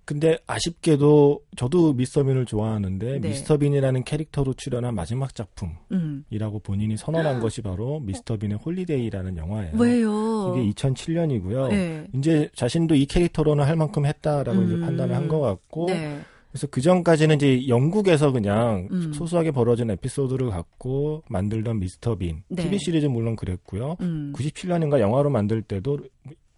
근데 0.09 0.39
아쉽게도 0.47 1.41
저도 1.55 1.93
미스터 1.93 2.23
빈을 2.23 2.47
좋아하는데 2.47 3.19
네. 3.19 3.27
미스터 3.29 3.57
빈이라는 3.57 4.03
캐릭터로 4.03 4.55
출연한 4.55 4.95
마지막 4.95 5.35
작품이라고 5.35 5.83
음. 5.91 6.59
본인이 6.63 6.97
선언한 6.97 7.39
것이 7.41 7.61
바로 7.61 7.99
미스터 7.99 8.37
빈의 8.37 8.57
홀리데이라는 8.57 9.37
영화예요. 9.37 9.77
왜요? 9.77 10.55
이게 10.57 10.71
2007년이고요. 10.73 11.69
네. 11.69 12.07
이제 12.15 12.49
자신도 12.55 12.95
이 12.95 13.05
캐릭터로는 13.05 13.63
할 13.63 13.75
만큼 13.75 14.07
했다라고 14.07 14.57
음. 14.57 14.65
이제 14.65 14.79
판단을 14.79 15.15
한 15.15 15.27
것 15.27 15.41
같고 15.41 15.85
네. 15.89 16.21
그래서 16.49 16.65
그 16.65 16.81
전까지는 16.81 17.35
이제 17.35 17.67
영국에서 17.67 18.31
그냥 18.31 18.87
음. 18.91 19.13
소소하게 19.13 19.51
벌어진 19.51 19.91
에피소드를 19.91 20.49
갖고 20.49 21.21
만들던 21.29 21.79
미스터 21.79 22.15
빈 22.15 22.41
네. 22.47 22.63
TV 22.63 22.79
시리즈 22.79 23.05
물론 23.05 23.35
그랬고요. 23.35 23.95
음. 24.01 24.33
97년인가 24.35 24.99
영화로 24.99 25.29
만들 25.29 25.61
때도 25.61 25.99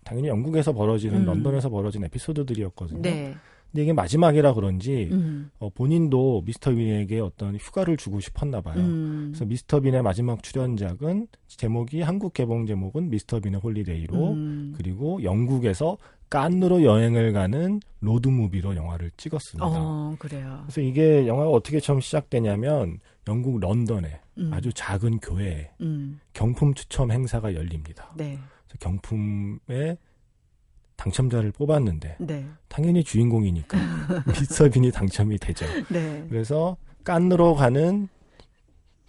당연히 0.04 0.28
영국에서 0.28 0.74
벌어지는 0.74 1.22
음. 1.22 1.26
런던에서 1.26 1.70
벌어진 1.70 2.04
에피소드들이었거든요. 2.04 3.02
네. 3.02 3.36
근데 3.72 3.84
이게 3.84 3.94
마지막이라 3.94 4.54
그런지 4.54 5.10
음. 5.12 5.50
어, 5.60 5.70
본인도 5.70 6.44
미스터 6.46 6.72
빈에게 6.72 7.22
어떤 7.22 7.56
휴가를 7.56 7.96
주고 7.96 8.20
싶었나 8.20 8.60
봐요. 8.60 8.76
음. 8.78 9.30
그래서 9.32 9.46
미스터 9.46 9.80
빈의 9.80 10.02
마지막 10.02 10.44
출연작은 10.44 11.28
제목이 11.48 12.02
한국 12.02 12.34
개봉 12.34 12.66
제목은 12.66 13.10
미스터 13.10 13.40
빈의 13.40 13.62
홀리데이로 13.62 14.32
음. 14.34 14.74
그리고 14.76 15.24
영국에서 15.24 15.98
깐느로 16.30 16.84
여행을 16.84 17.34
가는 17.34 17.80
로드 18.00 18.28
무비로 18.28 18.76
영화를 18.76 19.12
찍었습니다. 19.18 19.66
어, 19.66 20.16
그래요. 20.18 20.60
그래서 20.64 20.82
이게 20.82 21.28
영화가 21.28 21.50
어떻게 21.50 21.80
처음 21.80 22.00
시작되냐면 22.00 23.00
영국 23.28 23.60
런던에 23.60 24.20
음. 24.38 24.52
아주 24.54 24.72
작은 24.74 25.20
교회에 25.20 25.72
음. 25.82 26.20
경품 26.34 26.74
추첨 26.74 27.12
행사가 27.12 27.54
열립니다. 27.54 28.10
네. 28.16 28.38
경품에 28.80 29.98
당첨자를 30.96 31.52
뽑았는데 31.52 32.18
네. 32.20 32.48
당연히 32.68 33.04
주인공이니까 33.04 33.78
미스터 34.28 34.70
빈이 34.70 34.92
당첨이 34.92 35.38
되죠. 35.38 35.66
네. 35.90 36.26
그래서 36.30 36.78
깐느로 37.04 37.56
가는 37.56 38.08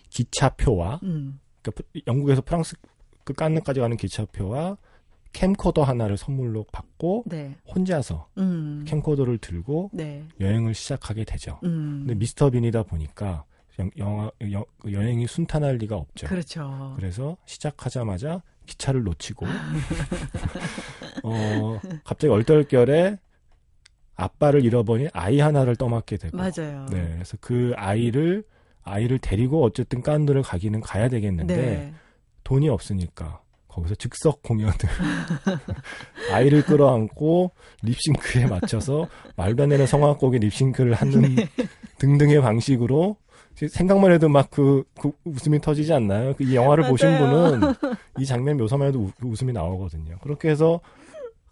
기차표와 0.09 1.01
음. 1.03 1.39
그러니까 1.61 1.85
영국에서 2.07 2.41
프랑스 2.41 2.77
그 3.25 3.35
깐느까지 3.35 3.81
가는 3.81 3.97
기차표와 3.97 4.79
캠코더 5.33 5.83
하나를 5.83 6.17
선물로 6.17 6.65
받고 6.73 7.25
네. 7.27 7.57
혼자서 7.75 8.29
음. 8.39 8.85
캠코더를 8.87 9.39
들고 9.39 9.91
네. 9.93 10.25
여행을 10.41 10.75
시작하게 10.75 11.25
되죠. 11.25 11.59
음. 11.65 12.01
근데 12.01 12.15
미스터 12.15 12.51
빈이다 12.51 12.83
보니까 12.85 13.45
영화 13.99 14.31
여, 14.53 14.65
여행이 14.91 15.27
순탄할 15.27 15.77
리가 15.77 15.97
없죠. 15.97 16.27
그렇죠. 16.27 16.93
그래서 16.97 17.37
시작하자마자 17.47 18.43
기차를 18.67 19.03
놓치고 19.03 19.47
어 21.25 21.81
갑자기 22.05 22.33
얼떨결에 22.33 23.19
아빠를 24.15 24.65
잃어버린 24.65 25.09
아이 25.13 25.41
하나를 25.41 25.77
떠맡게 25.77 26.17
되고 26.17 26.37
맞아요. 26.37 26.87
네, 26.91 27.13
그래서 27.15 27.37
그 27.41 27.73
아이를 27.77 28.45
아이를 28.85 29.19
데리고 29.19 29.65
어쨌든 29.65 30.03
깐드를 30.03 30.43
가기는 30.43 30.81
가야 30.81 31.09
되겠는데 31.09 31.57
네. 31.57 31.95
돈이 32.45 32.69
없으니까 32.69 33.41
거기서 33.69 33.95
즉석 33.95 34.43
공연을 34.43 34.75
아이를 36.33 36.63
끌어안고 36.63 37.53
립싱크에 37.83 38.47
맞춰서 38.47 39.09
말도 39.37 39.63
안 39.63 39.69
되는 39.71 39.87
성악곡에 39.87 40.39
립싱크를 40.39 40.95
하는 40.95 41.35
네. 41.35 41.49
등등의 41.99 42.43
방식으로 42.43 43.17
생각만 43.55 44.13
해도 44.13 44.29
막그 44.29 44.85
그 45.01 45.13
웃음이 45.25 45.61
터지지 45.61 45.93
않나요? 45.93 46.35
그이 46.35 46.55
영화를 46.55 46.89
보신 46.89 47.17
분은 47.19 47.61
이 48.19 48.27
장면 48.27 48.57
묘사만 48.57 48.89
해도 48.89 49.01
우, 49.01 49.11
웃음이 49.27 49.53
나오거든요. 49.53 50.17
그렇게 50.23 50.49
해서 50.51 50.81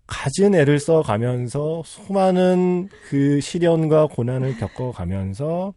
가진 0.06 0.54
애를 0.54 0.80
써 0.80 1.02
가면서 1.02 1.82
수많은 1.84 2.88
그 3.08 3.40
시련과 3.40 4.08
고난을 4.08 4.58
겪어 4.58 4.90
가면서 4.92 5.72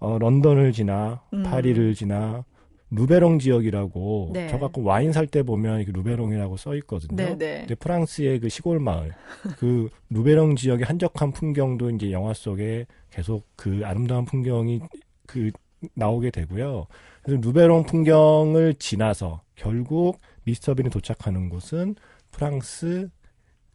어, 0.00 0.18
런던을 0.18 0.72
지나 0.72 1.20
음. 1.32 1.44
파리를 1.44 1.94
지나 1.94 2.44
루베롱 2.90 3.38
지역이라고 3.40 4.30
네. 4.32 4.48
저 4.48 4.58
갖고 4.58 4.82
와인 4.84 5.12
살 5.12 5.26
때 5.26 5.42
보면 5.42 5.84
루베롱이라고 5.86 6.56
써 6.56 6.74
있거든요. 6.76 7.16
네, 7.16 7.36
네. 7.36 7.58
근데 7.60 7.74
프랑스의 7.74 8.40
그 8.40 8.48
시골 8.48 8.78
마을 8.78 9.12
그 9.58 9.88
루베롱 10.10 10.56
지역의 10.56 10.84
한적한 10.86 11.32
풍경도 11.32 11.90
이제 11.90 12.12
영화 12.12 12.34
속에 12.34 12.86
계속 13.10 13.46
그 13.56 13.80
아름다운 13.84 14.24
풍경이 14.24 14.80
그 15.26 15.50
나오게 15.94 16.30
되고요. 16.30 16.86
그래서 17.22 17.40
루베롱 17.42 17.84
풍경을 17.84 18.74
지나서 18.74 19.42
결국 19.56 20.18
미스터 20.44 20.74
빈이 20.74 20.90
도착하는 20.90 21.48
곳은 21.48 21.94
프랑스 22.30 23.08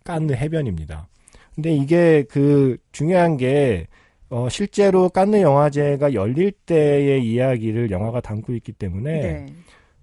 깐느 0.03 0.33
해변입니다. 0.33 1.07
근데 1.55 1.73
이게 1.73 2.23
그 2.29 2.77
중요한 2.91 3.38
게 3.38 3.88
어, 4.29 4.47
실제로 4.49 5.09
깐느 5.09 5.41
영화제가 5.41 6.13
열릴 6.13 6.51
때의 6.51 7.25
이야기를 7.25 7.91
영화가 7.91 8.21
담고 8.21 8.53
있기 8.53 8.71
때문에 8.73 9.21
네. 9.21 9.45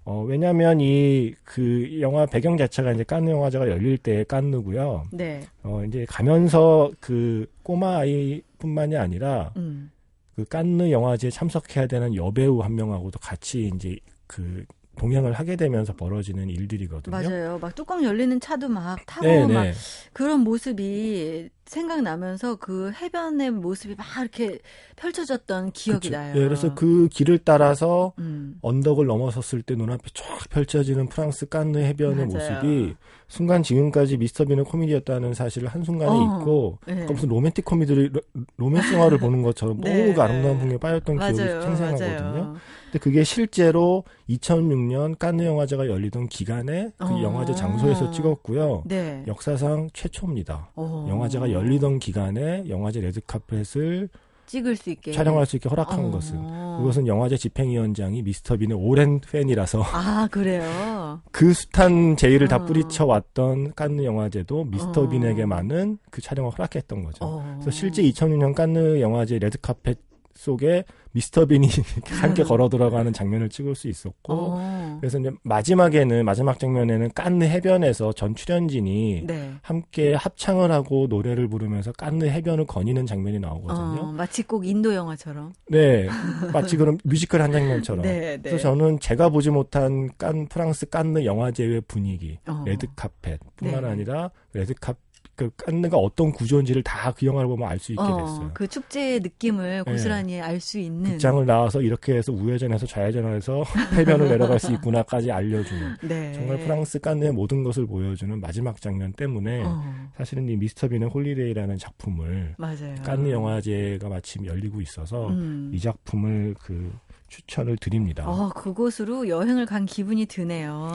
어, 0.03 0.23
왜냐면 0.23 0.79
이 0.79 1.33
그 1.43 1.99
영화 2.01 2.25
배경 2.25 2.57
자체가 2.57 2.91
이제 2.91 3.03
깐느 3.03 3.29
영화제가 3.29 3.69
열릴 3.69 3.97
때의 3.97 4.25
깐느고요. 4.25 5.05
네. 5.11 5.41
어, 5.63 5.83
이제 5.85 6.05
가면서 6.07 6.91
그 6.99 7.49
꼬마 7.63 7.97
아이뿐만이 7.99 8.95
아니라 8.97 9.53
음. 9.57 9.89
그 10.37 10.45
깐느 10.45 10.91
영화제에 10.91 11.31
참석해야 11.31 11.87
되는 11.87 12.13
여배우 12.13 12.59
한 12.61 12.75
명하고도 12.75 13.17
같이 13.17 13.71
이제 13.73 13.97
그 14.27 14.63
동행을 14.95 15.33
하게 15.33 15.55
되면서 15.55 15.93
벌어지는 15.93 16.47
일들이거든요. 16.49 17.11
맞아요. 17.11 17.57
막 17.57 17.73
뚜껑 17.73 18.03
열리는 18.03 18.39
차도 18.39 18.69
막 18.69 19.03
타고 19.07 19.25
네네. 19.25 19.53
막 19.53 19.65
그런 20.13 20.41
모습이 20.41 21.49
생각나면서 21.67 22.55
그 22.55 22.91
해변의 22.93 23.51
모습이 23.51 23.95
막 23.95 24.05
이렇게 24.19 24.59
펼쳐졌던 24.95 25.71
기억이 25.73 26.07
그쵸. 26.09 26.17
나요. 26.17 26.33
네, 26.33 26.39
그래서 26.39 26.73
그 26.73 27.07
길을 27.09 27.39
따라서 27.39 28.13
음. 28.19 28.57
언덕을 28.61 29.05
넘어섰을 29.05 29.61
때 29.61 29.75
눈앞에 29.75 30.03
쫙 30.13 30.49
펼쳐지는 30.49 31.07
프랑스 31.07 31.47
깐느 31.47 31.77
해변의 31.77 32.27
맞아요. 32.27 32.55
모습이 32.61 32.95
순간 33.27 33.61
지금까지 33.61 34.17
미스터 34.17 34.45
빈의 34.45 34.65
코미디였다는 34.65 35.33
사실을 35.33 35.67
한순간에 35.67 36.11
어, 36.11 36.39
잊고 36.39 36.79
네. 36.87 37.05
무슨 37.05 37.27
로맨틱 37.29 37.65
코미디를 37.65 38.11
로맨스 38.55 38.93
영화를 38.93 39.17
보는 39.17 39.41
것처럼 39.41 39.79
네. 39.81 40.07
너무 40.13 40.21
아름다운 40.21 40.57
풍경에 40.59 40.77
빠졌던 40.79 41.15
맞아요. 41.17 41.33
기억이 41.35 41.61
생생하거든요. 41.65 42.31
맞아요. 42.31 42.55
근데 42.85 42.99
그게 42.99 43.23
실제로 43.25 44.05
2006년 44.29 45.19
깐느 45.19 45.43
영화제가 45.43 45.87
열리던 45.87 46.29
기간에 46.29 46.91
그 46.97 47.05
어. 47.05 47.21
영화제 47.21 47.53
장소에서 47.53 48.11
찍었고요. 48.11 48.83
네. 48.85 49.23
역사상 49.27 49.89
최초입니다. 49.93 50.69
어. 50.75 51.05
영화제가 51.09 51.51
열리던 51.57 51.99
기간에 51.99 52.65
영화제 52.67 53.01
레드카펫을 53.01 54.09
찍을 54.47 54.77
수 54.77 54.89
있게 54.89 55.11
촬영할 55.11 55.45
수 55.45 55.57
있게 55.57 55.67
허락한 55.69 56.05
어. 56.05 56.11
것은 56.11 56.77
그것은 56.77 57.05
영화제 57.05 57.35
집행위원장이 57.37 58.21
미스터 58.23 58.55
빈의 58.55 58.77
오랜 58.79 59.19
팬이라서 59.19 59.83
아 59.83 60.27
그래요 60.31 61.21
그 61.31 61.53
숱한 61.53 62.15
제의를 62.15 62.45
어. 62.47 62.49
다 62.49 62.65
뿌리쳐 62.65 63.05
왔던 63.05 63.73
깐느 63.75 64.03
영화제도 64.03 64.63
미스터 64.65 65.03
어. 65.03 65.09
빈에게만은 65.09 65.97
그 66.09 66.21
촬영을 66.21 66.51
허락했던 66.51 67.03
거죠. 67.03 67.25
어. 67.25 67.57
그래서 67.59 67.71
실제 67.71 68.01
2006년 68.03 68.55
깐느 68.55 69.01
영화제 69.01 69.37
레드카펫 69.39 69.97
속에 70.33 70.85
미스터 71.17 71.45
빈이 71.45 71.67
함께 72.21 72.43
음. 72.43 72.47
걸어 72.47 72.69
들어가는 72.69 73.11
장면을 73.11 73.49
찍을 73.49 73.73
수 73.73 73.87
있었고 73.87 74.33
어. 74.33 74.97
그래서 75.01 75.17
이제 75.19 75.31
마지막에는 75.43 76.23
마지막 76.23 76.59
장면에는 76.59 77.11
깐느 77.15 77.43
해변에서 77.45 78.13
전 78.13 78.35
출연진이 78.35 79.23
네. 79.25 79.53
함께 79.63 80.13
합창을 80.13 80.71
하고 80.71 81.07
노래를 81.09 81.47
부르면서 81.47 81.91
깐느 81.93 82.25
해변을 82.25 82.65
거니는 82.65 83.07
장면이 83.07 83.39
나오거든요. 83.39 84.01
어, 84.01 84.11
마치 84.11 84.43
꼭 84.43 84.65
인도 84.65 84.93
영화처럼. 84.93 85.53
네, 85.69 86.07
마치 86.53 86.77
그런 86.77 86.99
뮤지컬 87.03 87.41
한 87.41 87.51
장면처럼. 87.51 88.03
네, 88.03 88.37
네. 88.37 88.41
그래서 88.43 88.69
저는 88.69 88.99
제가 88.99 89.29
보지 89.29 89.49
못한 89.49 90.09
깐 90.17 90.47
프랑스 90.47 90.87
깐느 90.87 91.25
영화제의 91.25 91.81
분위기, 91.87 92.37
어. 92.47 92.63
레드 92.65 92.85
카펫뿐만 92.95 93.83
네. 93.83 93.89
아니라 93.89 94.29
레드 94.53 94.73
카그 94.75 95.51
깐느가 95.57 95.97
어떤 95.97 96.31
구조인지를 96.31 96.83
다 96.83 97.11
그 97.11 97.25
영화를 97.25 97.47
보면 97.47 97.67
알 97.69 97.79
수 97.79 97.91
있게 97.93 98.01
어, 98.01 98.17
됐어요. 98.17 98.51
그 98.53 98.67
축제의 98.67 99.19
느낌을 99.21 99.83
네. 99.85 99.91
고스란히 99.91 100.33
네. 100.33 100.41
알 100.41 100.59
수 100.59 100.77
있는. 100.79 101.06
극장을 101.11 101.45
나와서 101.45 101.81
이렇게 101.81 102.15
해서 102.15 102.31
우회전해서 102.31 102.85
좌회전해서 102.85 103.63
해변을 103.93 104.29
내려갈 104.29 104.59
수 104.59 104.71
있구나까지 104.73 105.31
알려주는. 105.31 105.97
네. 106.03 106.33
정말 106.33 106.59
프랑스 106.59 106.99
깐느의 106.99 107.31
모든 107.31 107.63
것을 107.63 107.85
보여주는 107.87 108.39
마지막 108.39 108.81
장면 108.81 109.13
때문에 109.13 109.63
어. 109.65 110.09
사실은 110.15 110.47
이 110.49 110.55
미스터 110.55 110.87
빈의 110.87 111.09
홀리데이라는 111.09 111.77
작품을 111.77 112.55
맞아요. 112.57 112.95
깐느 113.03 113.29
영화제가 113.29 114.09
마침 114.09 114.45
열리고 114.45 114.81
있어서 114.81 115.29
음. 115.29 115.71
이 115.73 115.79
작품을 115.79 116.55
그 116.59 116.91
추천을 117.27 117.77
드립니다. 117.77 118.27
어, 118.27 118.49
그곳으로 118.49 119.27
여행을 119.27 119.65
간 119.65 119.85
기분이 119.85 120.25
드네요. 120.27 120.89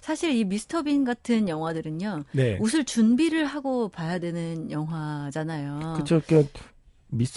사실 0.00 0.32
이 0.32 0.44
미스터 0.44 0.82
빈 0.82 1.04
같은 1.04 1.48
영화들은요. 1.48 2.24
네. 2.32 2.58
웃을 2.60 2.84
준비를 2.84 3.44
하고 3.46 3.88
봐야 3.88 4.18
되는 4.18 4.70
영화잖아요. 4.70 5.92
그렇죠. 5.94 6.20
그 6.26 6.46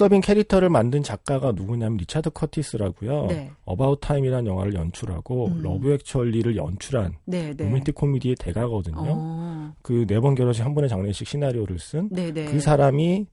빈 0.10 0.21
캐릭터를 0.21 0.69
만든 0.69 1.01
작가가 1.03 1.51
누구냐면 1.51 1.97
리차드 1.97 2.31
커티스라고요. 2.31 3.27
네. 3.27 3.51
어바웃 3.65 3.99
타임이라는 4.01 4.45
영화를 4.45 4.73
연출하고 4.73 5.47
음. 5.47 5.62
러브 5.62 5.93
액츄얼리를 5.93 6.55
연출한 6.55 7.13
네, 7.25 7.53
네. 7.55 7.63
로맨틱 7.65 7.95
코미디의 7.95 8.36
대가거든요. 8.36 8.95
어. 8.97 9.73
그 9.82 10.04
네 10.04 10.19
번 10.19 10.36
결혼식 10.36 10.63
한 10.63 10.73
번의 10.73 10.89
장례식 10.89 11.27
시나리오를 11.27 11.79
쓴 11.79 12.10
그 12.45 12.60
사람이 12.60 13.27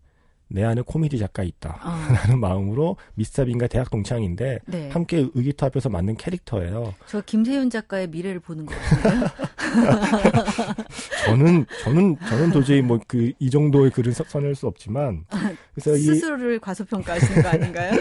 내 0.51 0.65
안에 0.65 0.81
코미디 0.85 1.19
작가 1.19 1.43
있다라는 1.43 2.35
어. 2.35 2.37
마음으로 2.37 2.97
미스터 3.15 3.44
빈과 3.44 3.67
대학 3.67 3.91
동창인데 3.91 4.61
네. 4.67 4.89
함께 4.91 5.29
의기투합해서 5.35 5.89
만든 5.91 6.17
캐릭터예요. 6.17 6.95
저 7.07 7.21
김세윤 7.21 7.71
작가의 7.71 8.09
미래를 8.09 8.41
보는 8.41 8.65
것 8.67 8.75
같은데요. 8.75 9.29
저는 11.27 11.67
저는 11.85 12.17
저는 12.29 12.51
도저히 12.51 12.83
뭐 12.83 12.99
그 13.07 13.33
이 13.39 13.51
정도의 13.51 13.91
글을 13.91 14.13
써낼 14.13 14.55
수 14.55 14.67
없지만 14.67 15.25
그래서 15.75 15.95
스스로를 15.97 16.57
이, 16.57 16.59
과소평가하시는 16.59 17.43
거 17.43 17.49
아닌가요? 17.49 17.93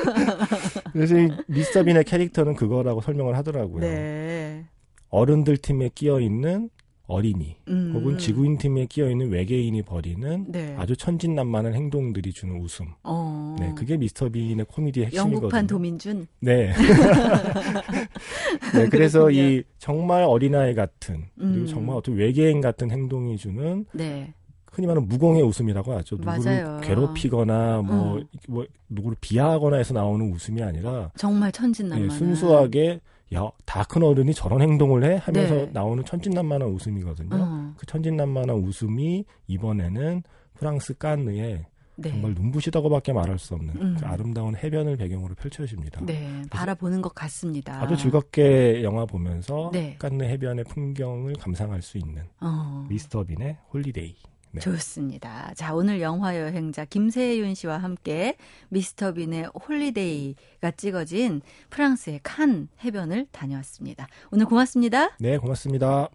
그래서 0.93 1.17
이 1.17 1.29
미스터빈의 1.47 2.03
캐릭터는 2.05 2.55
그거라고 2.55 3.01
설명을 3.01 3.35
하더라고요. 3.37 3.81
네. 3.81 4.65
어른들 5.09 5.57
팀에 5.57 5.89
끼어 5.93 6.19
있는 6.19 6.69
어린이 7.07 7.55
음. 7.69 7.91
혹은 7.95 8.17
지구인 8.17 8.57
팀에 8.57 8.85
끼어 8.85 9.09
있는 9.09 9.29
외계인이 9.29 9.81
벌이는 9.83 10.45
네. 10.49 10.75
아주 10.77 10.95
천진난만한 10.95 11.73
행동들이 11.73 12.33
주는 12.33 12.59
웃음. 12.59 12.87
어. 13.03 13.55
네, 13.59 13.73
그게 13.75 13.95
미스터 13.95 14.29
빈의 14.29 14.65
코미디의 14.65 15.05
핵심이거든요. 15.07 15.35
영국판 15.35 15.67
도민준. 15.67 16.27
네. 16.41 16.73
네, 18.75 18.89
그래서 18.89 19.31
이 19.31 19.63
정말 19.79 20.23
어린아이 20.23 20.75
같은 20.75 21.23
그리고 21.35 21.53
음. 21.55 21.67
정말 21.67 21.95
어떤 21.95 22.15
외계인 22.15 22.59
같은 22.59 22.91
행동이 22.91 23.37
주는 23.37 23.85
네. 23.93 24.33
흔히 24.69 24.85
말하는 24.85 25.07
무공해 25.07 25.41
웃음이라고 25.43 25.93
하죠. 25.93 26.17
누구를 26.17 26.39
맞아요. 26.43 26.81
괴롭히거나 26.81 27.81
뭐, 27.81 28.17
어. 28.17 28.21
뭐 28.47 28.65
누구를 28.89 29.17
비하하거나 29.21 29.77
해서 29.77 29.93
나오는 29.93 30.31
웃음이 30.31 30.61
아니라 30.61 31.09
정말 31.15 31.51
천진난만 31.51 32.09
네, 32.09 32.15
순수하게 32.15 32.99
야, 33.35 33.49
다 33.65 33.83
큰 33.83 34.03
어른이 34.03 34.33
저런 34.33 34.61
행동을 34.61 35.03
해? 35.03 35.17
하면서 35.21 35.53
네. 35.55 35.69
나오는 35.73 36.03
천진난만한 36.05 36.69
웃음이거든요. 36.69 37.29
어. 37.35 37.73
그 37.77 37.85
천진난만한 37.85 38.55
웃음이 38.55 39.25
이번에는 39.47 40.23
프랑스 40.53 40.97
깐느에 40.97 41.65
네. 41.99 42.09
정말 42.11 42.33
눈부시다고밖에 42.35 43.11
말할 43.11 43.39
수 43.39 43.55
없는 43.55 43.73
음. 43.81 43.97
그 43.99 44.05
아름다운 44.05 44.55
해변을 44.55 44.97
배경으로 44.97 45.33
펼쳐집니다. 45.35 46.05
네, 46.05 46.43
바라보는 46.51 47.01
것 47.01 47.13
같습니다. 47.15 47.81
아주 47.81 47.97
즐겁게 47.97 48.83
영화 48.83 49.05
보면서 49.05 49.71
네. 49.73 49.95
깐느 49.99 50.23
해변의 50.23 50.65
풍경을 50.65 51.33
감상할 51.33 51.81
수 51.81 51.97
있는 51.97 52.23
어. 52.39 52.85
미스터 52.87 53.23
빈의 53.23 53.57
홀리데이. 53.73 54.15
네. 54.57 54.59
좋습니다. 54.59 55.53
자, 55.55 55.73
오늘 55.73 56.01
영화 56.01 56.37
여행자 56.37 56.85
김세윤 56.85 57.55
씨와 57.55 57.77
함께 57.77 58.35
미스터 58.69 59.13
빈의 59.13 59.51
홀리데이가 59.67 60.71
찍어진 60.77 61.41
프랑스의 61.69 62.19
칸 62.23 62.67
해변을 62.83 63.27
다녀왔습니다. 63.31 64.07
오늘 64.31 64.45
고맙습니다. 64.45 65.15
네, 65.19 65.37
고맙습니다. 65.37 66.09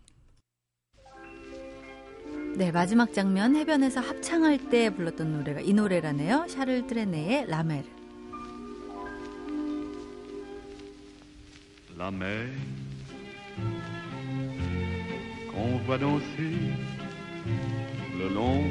네, 2.57 2.71
마지막 2.71 3.15
장면 3.15 3.57
해변에서 3.57 4.01
합창할 4.01 4.69
때 4.69 4.91
불렀던 4.91 5.33
노래가 5.33 5.61
이 5.61 5.73
노래라네요. 5.73 6.47
샤를 6.49 6.87
트레네의 6.87 7.47
라 7.49 7.58
메르. 7.58 7.85
라 11.97 12.12
메르 12.12 12.51
qu'on 15.53 15.79
voit 15.85 15.99
danser 15.99 16.73
le 18.23 18.35
long 18.35 18.63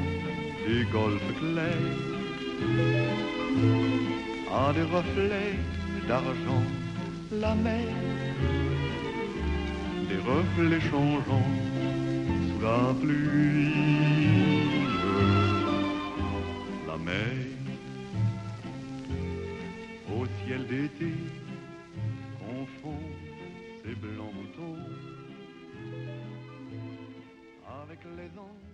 du 0.66 0.86
golfe 0.86 1.30
clair 1.38 1.78
a 4.50 4.72
des 4.72 4.86
reflets 4.96 5.56
d'argent 6.08 6.64
la 7.32 7.54
mer. 7.54 7.86
Des 10.08 10.20
reflets 10.32 10.84
changeants 10.90 11.52
sous 12.48 12.60
la 12.66 12.94
pluie. 13.00 13.72
La 16.86 16.98
mer 16.98 17.36
au 20.14 20.26
ciel 20.44 20.66
d'été 20.66 21.12
confond 22.40 23.02
ses 23.82 23.94
blancs 23.94 24.34
moutons 24.34 24.78
avec 27.82 28.00
les 28.18 28.38
anges 28.38 28.71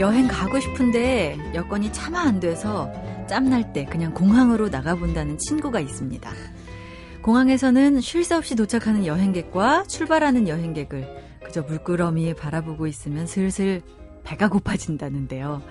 여행 0.00 0.26
가고 0.28 0.58
싶은데 0.58 1.38
여건이 1.54 1.92
차마 1.92 2.20
안 2.22 2.40
돼서 2.40 2.92
짬날 3.26 3.72
때 3.72 3.84
그냥 3.84 4.12
공항으로 4.12 4.68
나가본다는 4.68 5.38
친구가 5.38 5.80
있습니다. 5.80 6.30
공항에서는 7.22 8.00
쉴 8.00 8.24
새 8.24 8.34
없이 8.34 8.54
도착하는 8.54 9.06
여행객과 9.06 9.84
출발하는 9.84 10.46
여행객을 10.48 11.08
그저 11.44 11.62
물끄러미에 11.62 12.34
바라보고 12.34 12.86
있으면 12.86 13.26
슬슬 13.26 13.82
배가 14.24 14.48
고파진다는데요. 14.48 15.62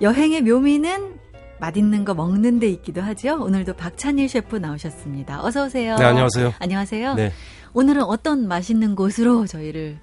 여행의 0.00 0.42
묘미는 0.42 1.18
맛있는 1.60 2.04
거 2.04 2.14
먹는 2.14 2.58
데 2.58 2.68
있기도 2.68 3.00
하죠. 3.00 3.42
오늘도 3.42 3.74
박찬일 3.74 4.28
셰프 4.28 4.56
나오셨습니다. 4.56 5.44
어서 5.44 5.66
오세요. 5.66 5.96
네, 5.96 6.04
안녕하세요. 6.04 6.52
안녕하세요. 6.58 7.14
네. 7.14 7.32
오늘은 7.72 8.02
어떤 8.02 8.46
맛있는 8.48 8.94
곳으로 8.94 9.46
저희를 9.46 9.98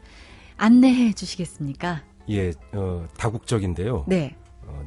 안내해 0.57 1.13
주시겠습니까? 1.13 2.03
예, 2.29 2.51
어, 2.73 3.05
다국적인데요. 3.17 4.05
네. 4.07 4.35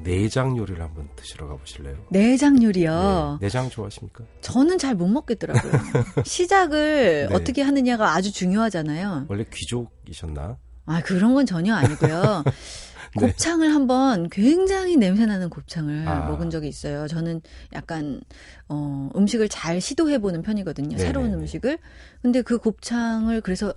어, 0.05 0.09
내장 0.09 0.57
요리를 0.57 0.81
한번 0.83 1.09
드시러 1.17 1.49
가보실래요? 1.49 1.97
내장 2.11 2.63
요리요? 2.63 3.39
네, 3.41 3.47
내장 3.47 3.71
좋아하십니까? 3.71 4.25
저는 4.43 4.79
잘 4.79 4.95
못 4.95 5.09
먹겠더라고요. 5.09 5.73
시작을 6.25 7.29
네. 7.31 7.35
어떻게 7.35 7.63
하느냐가 7.63 8.15
아주 8.15 8.31
중요하잖아요. 8.33 9.27
원래 9.29 9.45
귀족이셨나? 9.53 10.59
아, 10.87 11.01
그런 11.03 11.35
건 11.35 11.47
전혀 11.47 11.75
아니고요. 11.75 12.45
네. 13.17 13.27
곱창을 13.27 13.73
한번 13.73 14.29
굉장히 14.29 14.97
냄새나는 14.97 15.49
곱창을 15.49 16.07
아. 16.09 16.27
먹은 16.29 16.51
적이 16.51 16.69
있어요. 16.69 17.07
저는 17.07 17.41
약간 17.73 18.21
어 18.69 19.09
음식을 19.15 19.49
잘 19.49 19.81
시도해 19.81 20.19
보는 20.19 20.43
편이거든요. 20.43 20.97
네네네. 20.97 21.05
새로운 21.07 21.33
음식을. 21.35 21.79
근데 22.23 22.43
그 22.43 22.59
곱창을 22.59 23.41
그래서 23.41 23.73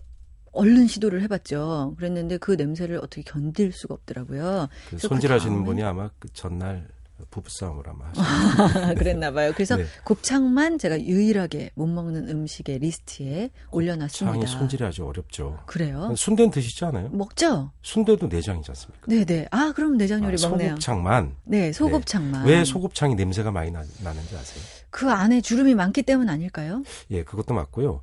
얼른 0.57 0.87
시도를 0.87 1.21
해봤죠. 1.23 1.93
그랬는데 1.97 2.37
그 2.37 2.51
냄새를 2.53 2.97
어떻게 2.97 3.21
견딜 3.21 3.71
수가 3.71 3.93
없더라고요. 3.95 4.67
그 4.89 4.97
손질하시는 4.97 5.59
그 5.59 5.63
분이 5.63 5.83
아마 5.83 6.09
그 6.19 6.27
전날 6.33 6.87
부부싸움을 7.31 7.83
아마 7.89 8.05
하셨 8.13 8.95
그랬나 8.97 9.31
봐요. 9.31 9.51
그래서 9.53 9.75
네. 9.75 9.85
곱창만 10.03 10.77
제가 10.77 11.01
유일하게 11.01 11.71
못 11.75 11.87
먹는 11.87 12.29
음식의 12.29 12.79
리스트에 12.79 13.49
올려놨습니다. 13.71 14.37
곱창이 14.37 14.59
손질이 14.59 14.83
아주 14.83 15.03
어렵죠. 15.05 15.59
그래요? 15.65 16.13
순대는 16.15 16.51
드시지 16.51 16.85
않아요? 16.85 17.09
먹죠. 17.09 17.71
순대도 17.81 18.27
내장이지 18.27 18.69
않습니까? 18.71 19.07
네네. 19.07 19.47
아 19.51 19.73
그럼 19.75 19.97
내장 19.97 20.23
요리 20.23 20.35
아, 20.43 20.47
먹네요. 20.49 20.69
소곱창만. 20.71 21.35
네, 21.45 21.71
소곱창만. 21.71 22.45
네. 22.45 22.51
왜 22.51 22.63
소곱창이 22.65 23.15
냄새가 23.15 23.51
많이 23.51 23.71
나, 23.71 23.83
나는지 24.03 24.35
아세요? 24.35 24.63
그 24.91 25.09
안에 25.09 25.41
주름이 25.41 25.73
많기 25.75 26.03
때문 26.03 26.29
아닐까요? 26.29 26.83
예, 27.11 27.23
그것도 27.23 27.53
맞고요. 27.53 28.01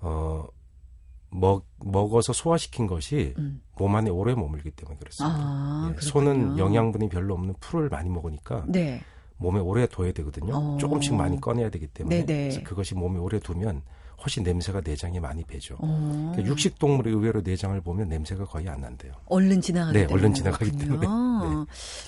어, 0.00 0.44
먹, 1.30 1.66
먹어서 1.78 2.32
소화시킨 2.32 2.86
것이 2.86 3.34
음. 3.38 3.60
몸 3.76 3.94
안에 3.94 4.10
오래 4.10 4.34
머물기 4.34 4.70
때문에 4.70 4.98
그렇습니다. 4.98 5.36
아, 5.38 5.92
예, 5.94 6.00
소는 6.00 6.58
영양분이 6.58 7.08
별로 7.08 7.34
없는 7.34 7.54
풀을 7.60 7.88
많이 7.88 8.08
먹으니까 8.08 8.64
네. 8.68 9.02
몸에 9.38 9.60
오래 9.60 9.86
둬야 9.86 10.12
되거든요. 10.12 10.56
어. 10.56 10.76
조금씩 10.78 11.14
많이 11.14 11.40
꺼내야 11.40 11.70
되기 11.70 11.86
때문에 11.88 12.24
그래서 12.24 12.62
그것이 12.62 12.94
몸에 12.94 13.18
오래 13.18 13.38
두면 13.38 13.82
훨씬 14.22 14.42
냄새가 14.42 14.80
내장에 14.82 15.20
많이 15.20 15.44
배죠. 15.44 15.76
어. 15.78 16.30
그러니까 16.32 16.50
육식 16.50 16.78
동물의 16.78 17.12
의외로 17.12 17.42
내장을 17.42 17.78
보면 17.82 18.08
냄새가 18.08 18.46
거의 18.46 18.66
안 18.68 18.80
난대요. 18.80 19.12
얼른 19.26 19.60
지나가기 19.60 19.98
네, 19.98 20.06
얼른 20.10 20.32
지나가기 20.32 20.72
때문에. 20.72 21.06
네. 21.06 21.06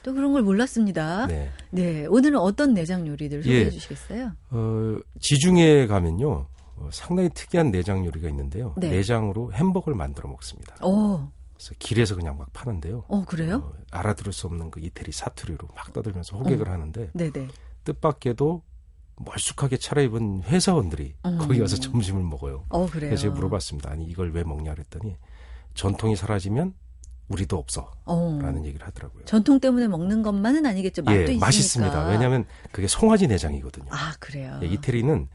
또 0.03 0.15
그런 0.15 0.33
걸 0.33 0.43
몰랐습니다. 0.43 1.27
네. 1.27 1.51
네. 1.71 2.07
오늘은 2.07 2.39
어떤 2.39 2.73
내장 2.73 3.07
요리들 3.07 3.43
소개해 3.43 3.67
예. 3.67 3.71
주시겠어요? 3.71 4.33
어, 4.51 4.97
지중해 5.21 5.87
가면요. 5.87 6.47
어, 6.81 6.89
상당히 6.93 7.29
특이한 7.31 7.71
내장 7.71 8.05
요리가 8.05 8.29
있는데요. 8.29 8.75
네. 8.77 8.91
내장으로 8.91 9.53
햄버거를 9.53 9.97
만들어 9.97 10.29
먹습니다. 10.29 10.75
오. 10.85 11.29
그래서 11.55 11.75
길에서 11.79 12.15
그냥 12.15 12.39
막 12.39 12.53
파는데요. 12.53 13.05
어, 13.09 13.25
그래요? 13.25 13.57
어, 13.57 13.73
알아들을 13.91 14.33
수 14.33 14.47
없는 14.47 14.71
그 14.71 14.81
이태리 14.81 15.11
사투리로 15.13 15.69
막 15.75 15.93
떠들면서 15.93 16.37
호객을 16.37 16.69
어. 16.69 16.73
하는데 16.73 17.11
네네. 17.15 17.49
뜻밖에도 17.85 18.63
멀쑥하게 19.17 19.79
차려입은 19.79 20.45
회사원들이 20.45 21.15
음. 21.27 21.39
거기 21.39 21.61
와서 21.61 21.77
점심을 21.77 22.23
먹어요. 22.23 22.65
어, 22.69 22.87
그래요? 22.87 23.17
제가 23.17 23.35
물어봤습니다. 23.35 23.91
아니 23.91 24.05
이걸 24.05 24.31
왜 24.33 24.45
먹냐 24.45 24.73
그랬더니 24.75 25.17
전통이 25.75 26.15
사라지면 26.15 26.75
우리도 27.29 27.59
없어. 27.59 27.91
어. 28.05 28.39
라는 28.41 28.65
얘기를 28.65 28.87
하더라고요. 28.87 29.25
전통 29.25 29.61
때문에 29.61 29.89
먹는 29.89 30.23
것만은 30.23 30.65
아니겠죠. 30.65 31.03
맛도 31.03 31.19
예, 31.19 31.23
있으니까. 31.25 31.45
맛있습니다. 31.47 32.09
왜냐하면 32.09 32.47
그게 32.73 32.87
송아지 32.87 33.27
내장이거든요. 33.27 33.87
아, 33.91 34.15
그래요? 34.19 34.59
예, 34.63 34.67
이태리는 34.67 35.29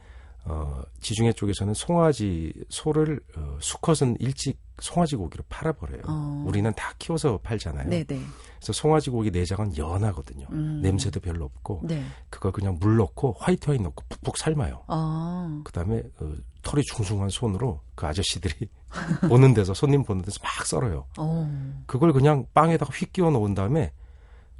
어, 0.46 0.82
지중해 1.00 1.34
쪽에서는 1.34 1.74
송아지 1.74 2.54
소를 2.70 3.22
어, 3.38 3.58
수컷은 3.62 4.18
일찍 4.20 4.60
송아지 4.80 5.16
고기로 5.16 5.44
팔아버려요. 5.48 6.02
어. 6.08 6.44
우리는 6.46 6.72
다 6.74 6.94
키워서 7.00 7.38
팔잖아요. 7.44 7.90
네네. 7.90 8.06
그래서 8.06 8.74
송아지 8.74 9.10
고기 9.10 9.32
내장은 9.32 9.78
연하거든요. 9.78 10.48
음. 10.52 10.82
냄새도 10.82 11.20
별로 11.22 11.46
없고 11.46 11.82
네. 11.84 12.04
그걸 12.30 12.52
그냥 12.52 12.78
물 12.80 12.98
넣고 12.98 13.36
화이트 13.40 13.70
와인 13.70 13.84
넣고 13.84 14.04
푹푹 14.10 14.38
삶아요. 14.38 14.84
어. 14.88 15.62
그다음에 15.64 16.04
어, 16.20 16.34
털이 16.64 16.84
중중한 16.84 17.30
손으로 17.30 17.82
그 17.96 18.06
아저씨들이 18.06 18.54
보는 19.30 19.54
데서 19.54 19.74
손님 19.74 20.04
보는 20.04 20.24
데서 20.24 20.40
막 20.44 20.66
썰어요. 20.66 21.06
어. 21.18 21.84
그걸 21.86 22.12
그냥 22.12 22.46
빵에다가 22.54 22.92
휙 22.94 23.14
끼워 23.14 23.32
놓은 23.32 23.54
다음에 23.54 23.92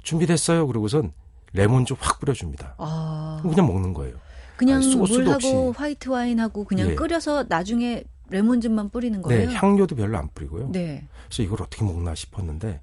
준비됐어요. 0.02 0.66
그러고선 0.66 1.12
레몬즙 1.52 1.98
확 2.00 2.20
뿌려줍니다. 2.20 2.76
아. 2.78 3.40
그냥 3.42 3.66
먹는 3.66 3.92
거예요. 3.94 4.16
그냥 4.56 4.80
물하고. 4.80 5.72
화이트 5.72 6.08
와인하고 6.08 6.64
그냥 6.64 6.90
예. 6.90 6.94
끓여서 6.94 7.46
나중에 7.48 8.04
레몬즙만 8.30 8.90
뿌리는 8.90 9.20
거예요. 9.22 9.48
네, 9.48 9.54
향료도 9.54 9.96
별로 9.96 10.18
안 10.18 10.28
뿌리고요. 10.34 10.70
네. 10.72 11.06
그래서 11.26 11.42
이걸 11.42 11.62
어떻게 11.62 11.84
먹나 11.84 12.14
싶었는데 12.14 12.80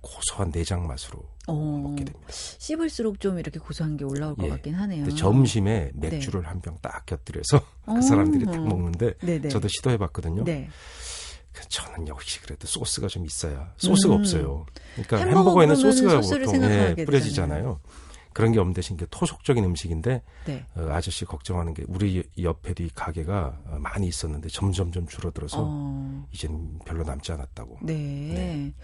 고소한 0.00 0.50
내장 0.50 0.86
맛으로 0.86 1.22
어, 1.46 1.54
먹게 1.54 2.04
됩니다. 2.04 2.28
씹을수록 2.30 3.20
좀 3.20 3.38
이렇게 3.38 3.58
고소한 3.58 3.96
게 3.96 4.04
올라올 4.04 4.34
예. 4.38 4.42
것 4.42 4.48
같긴 4.54 4.74
하네요. 4.74 5.08
점심에 5.14 5.90
네. 5.94 6.10
맥주를 6.10 6.42
네. 6.42 6.48
한병 6.48 6.78
딱 6.80 7.04
곁들여서 7.06 7.60
그 7.86 8.02
사람들이 8.02 8.46
딱 8.46 8.66
먹는데 8.66 9.14
네네. 9.18 9.48
저도 9.48 9.68
시도해봤거든요. 9.68 10.44
네. 10.44 10.68
그 11.52 11.68
저는 11.68 12.08
역시 12.08 12.40
그래도 12.40 12.66
소스가 12.66 13.08
좀 13.08 13.26
있어야 13.26 13.72
소스가 13.76 14.14
음. 14.14 14.20
없어요. 14.20 14.66
그러니까 14.94 15.18
햄버거에는 15.18 15.76
소스가 15.76 16.20
보통 16.20 16.62
예, 16.62 16.94
뿌려지잖아요. 17.04 17.80
그런 18.32 18.52
게 18.52 18.58
없는 18.58 18.74
대신 18.74 18.96
게 18.96 19.06
토속적인 19.10 19.64
음식인데 19.64 20.22
네. 20.46 20.66
어, 20.76 20.88
아저씨 20.90 21.24
걱정하는 21.24 21.74
게 21.74 21.84
우리 21.88 22.22
옆에도 22.40 22.82
이 22.82 22.90
가게가 22.94 23.58
어, 23.66 23.78
많이 23.80 24.06
있었는데 24.06 24.48
점점점 24.48 25.06
줄어들어서 25.06 25.58
어. 25.60 26.26
이제는 26.32 26.80
별로 26.84 27.04
남지 27.04 27.32
않았다고. 27.32 27.78
네. 27.82 27.94
네. 27.94 28.74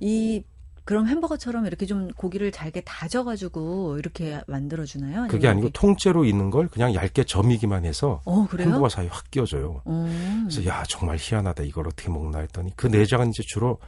이 0.00 0.44
그럼 0.84 1.08
햄버거처럼 1.08 1.66
이렇게 1.66 1.86
좀 1.86 2.10
고기를 2.10 2.52
잘게 2.52 2.82
다져가지고 2.82 3.98
이렇게 3.98 4.42
만들어주나요? 4.46 5.28
그게 5.28 5.48
아니고 5.48 5.70
통째로 5.70 6.26
있는 6.26 6.50
걸 6.50 6.68
그냥 6.68 6.94
얇게 6.94 7.24
저미기만 7.24 7.86
해서 7.86 8.20
어, 8.26 8.46
햄버거 8.58 8.88
사이에 8.90 9.08
확 9.08 9.30
끼워져요. 9.30 9.80
음. 9.86 10.46
그래서 10.48 10.68
야 10.68 10.82
정말 10.86 11.16
희한하다 11.18 11.62
이걸 11.62 11.88
어떻게 11.88 12.10
먹나 12.10 12.40
했더니 12.40 12.72
그 12.76 12.86
내장은 12.86 13.30
이제 13.30 13.42
주로 13.46 13.78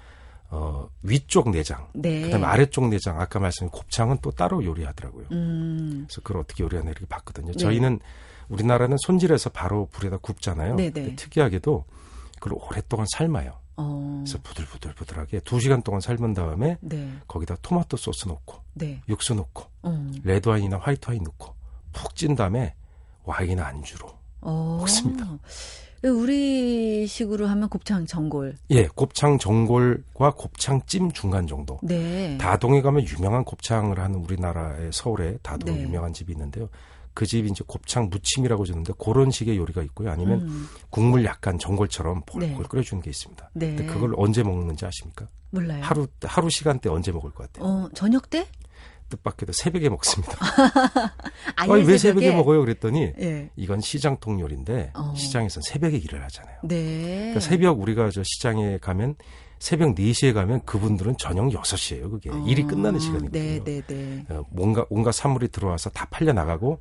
어, 0.50 0.88
위쪽 1.02 1.50
내장, 1.50 1.88
네. 1.94 2.22
그다음에 2.22 2.46
아래쪽 2.46 2.88
내장, 2.88 3.20
아까 3.20 3.38
말씀드린 3.38 3.70
곱창은 3.70 4.18
또 4.22 4.30
따로 4.30 4.64
요리하더라고요. 4.64 5.26
음. 5.32 6.04
그래서 6.06 6.20
그걸 6.22 6.42
어떻게 6.42 6.62
요리하나 6.62 6.90
이렇게 6.90 7.06
봤거든요. 7.06 7.52
네. 7.52 7.58
저희는 7.58 8.00
우리나라는 8.48 8.96
손질해서 8.98 9.50
바로 9.50 9.88
불에다 9.90 10.18
굽잖아요. 10.18 10.76
네, 10.76 10.90
네. 10.90 11.16
특이하게도 11.16 11.84
그걸 12.38 12.58
오랫동안 12.60 13.06
삶아요. 13.12 13.58
어. 13.76 14.22
그래서 14.24 14.38
부들부들부들하게 14.42 15.40
두 15.40 15.60
시간 15.60 15.82
동안 15.82 16.00
삶은 16.00 16.34
다음에 16.34 16.78
네. 16.80 17.12
거기다 17.28 17.56
토마토 17.60 17.96
소스 17.96 18.26
넣고 18.28 18.62
네. 18.74 19.02
육수 19.08 19.34
넣고 19.34 19.64
음. 19.84 20.14
레드 20.24 20.48
와인이나 20.48 20.78
화이트 20.78 21.10
와인 21.10 21.22
넣고 21.24 21.54
푹 21.92 22.14
찐 22.14 22.34
다음에 22.34 22.74
와인 23.24 23.60
안주로 23.60 24.10
어. 24.40 24.78
먹습니다. 24.80 25.26
우리식으로 26.02 27.46
하면 27.46 27.68
곱창 27.68 28.06
전골. 28.06 28.56
예, 28.70 28.86
곱창 28.88 29.38
전골과 29.38 30.32
곱창찜 30.36 31.12
중간 31.12 31.46
정도. 31.46 31.78
네. 31.82 32.36
다동에 32.38 32.82
가면 32.82 33.06
유명한 33.06 33.44
곱창을 33.44 33.98
하는 33.98 34.20
우리나라의 34.20 34.90
서울에 34.92 35.38
다동에 35.42 35.76
네. 35.78 35.82
유명한 35.82 36.12
집이 36.12 36.32
있는데요. 36.32 36.68
그 37.14 37.24
집이 37.24 37.48
이제 37.48 37.64
곱창 37.66 38.10
무침이라고 38.10 38.66
주는데 38.66 38.92
그런 38.98 39.30
식의 39.30 39.56
요리가 39.56 39.82
있고요. 39.84 40.10
아니면 40.10 40.42
음. 40.42 40.66
국물 40.90 41.24
약간 41.24 41.58
전골처럼 41.58 42.22
볼볼 42.26 42.62
네. 42.62 42.68
끓여주는 42.68 43.02
게 43.02 43.08
있습니다. 43.08 43.50
네. 43.54 43.68
근데 43.74 43.86
그걸 43.86 44.12
언제 44.18 44.42
먹는지 44.42 44.84
아십니까? 44.84 45.26
몰라요. 45.50 45.82
하루 45.82 46.06
하루 46.22 46.50
시간대 46.50 46.90
언제 46.90 47.12
먹을 47.12 47.30
것 47.30 47.50
같아요? 47.50 47.66
어, 47.66 47.88
저녁 47.94 48.28
때? 48.28 48.46
뜻밖에도 49.08 49.52
새벽에 49.52 49.88
먹습니다. 49.88 50.36
아니, 51.56 51.72
왜 51.72 51.98
새벽에? 51.98 51.98
새벽에 51.98 52.32
먹어요? 52.34 52.60
그랬더니 52.60 53.12
예. 53.20 53.50
이건 53.56 53.80
시장통 53.80 54.40
요리인데 54.40 54.92
어. 54.94 55.14
시장에서는 55.16 55.62
새벽에 55.62 55.96
일을 55.96 56.22
하잖아요. 56.24 56.56
네. 56.64 57.16
그러니까 57.16 57.40
새벽 57.40 57.80
우리가 57.80 58.10
저 58.10 58.22
시장에 58.24 58.78
가면 58.78 59.16
새벽 59.58 59.94
4시에 59.94 60.34
가면 60.34 60.64
그분들은 60.64 61.16
저녁 61.18 61.48
6시예요. 61.48 62.10
그게 62.10 62.30
어. 62.30 62.44
일이 62.46 62.64
끝나는 62.64 63.00
시간이거든요. 63.00 63.30
네, 63.32 63.60
네, 63.64 63.82
네. 63.86 64.24
어, 64.28 64.42
뭔가 64.50 64.84
온갖 64.90 65.12
사물이 65.12 65.48
들어와서 65.48 65.90
다 65.90 66.06
팔려 66.10 66.32
나가고 66.32 66.80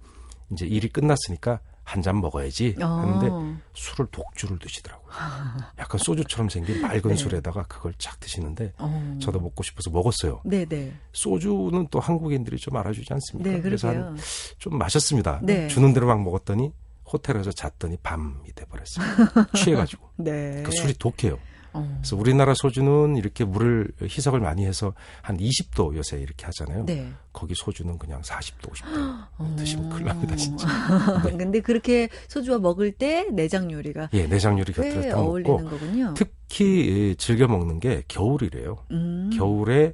이제 0.51 0.65
일이 0.65 0.89
끝났으니까 0.89 1.59
한 1.85 2.01
잔 2.01 2.19
먹어야지 2.19 2.75
하는데 2.79 3.27
어. 3.31 3.57
술을 3.75 4.07
독주를 4.11 4.57
드시더라고요. 4.59 5.07
약간 5.79 5.99
소주처럼 5.99 6.49
생긴 6.49 6.81
맑은 6.81 7.11
네. 7.11 7.15
술에다가 7.15 7.63
그걸 7.67 7.93
착 7.99 8.19
드시는데 8.19 8.73
어. 8.79 9.17
저도 9.21 9.39
먹고 9.39 9.61
싶어서 9.63 9.91
먹었어요. 9.91 10.41
네네. 10.43 10.65
네. 10.65 10.93
소주는 11.13 11.87
또 11.91 11.99
한국인들이 11.99 12.57
좀 12.57 12.75
알아주지 12.75 13.13
않습니까? 13.13 13.49
네, 13.51 13.61
그래서 13.61 13.87
한 13.89 14.17
좀 14.57 14.77
마셨습니다. 14.77 15.39
네. 15.43 15.67
주는 15.67 15.93
대로 15.93 16.07
막 16.07 16.21
먹었더니 16.23 16.71
호텔에서 17.11 17.51
잤더니 17.51 17.97
밤이 18.01 18.51
돼버렸어요. 18.55 19.05
취해가지고. 19.55 20.09
네. 20.17 20.63
그 20.65 20.71
술이 20.71 20.95
독해요. 20.95 21.37
어. 21.75 21.95
그래서 21.97 22.15
우리나라 22.15 22.53
소주는 22.53 23.15
이렇게 23.17 23.43
물을 23.43 23.91
희석을 24.01 24.39
많이 24.39 24.65
해서 24.65 24.93
한 25.21 25.37
20도 25.37 25.95
요새 25.95 26.17
이렇게 26.19 26.45
하잖아요. 26.45 26.85
네. 26.85 27.11
거기 27.33 27.53
소주는 27.55 27.97
그냥 27.97 28.21
40도, 28.21 28.71
50도 28.71 28.85
어. 29.37 29.55
드시면 29.57 29.89
큰일 29.89 30.05
납니다, 30.05 30.35
진짜. 30.35 30.67
네. 31.25 31.35
근데 31.37 31.59
그렇게 31.59 32.09
소주와 32.27 32.59
먹을 32.59 32.91
때 32.91 33.27
내장 33.31 33.71
요리가 33.71 34.09
예, 34.13 34.27
내장 34.27 34.57
요리 34.57 34.71
곁들여 34.73 35.09
다 35.09 35.17
먹고 35.17 35.57
거군요. 35.65 36.13
특히 36.15 37.15
즐겨 37.17 37.47
먹는 37.47 37.79
게 37.79 38.03
겨울이래요. 38.07 38.77
음. 38.91 39.29
겨울에 39.33 39.93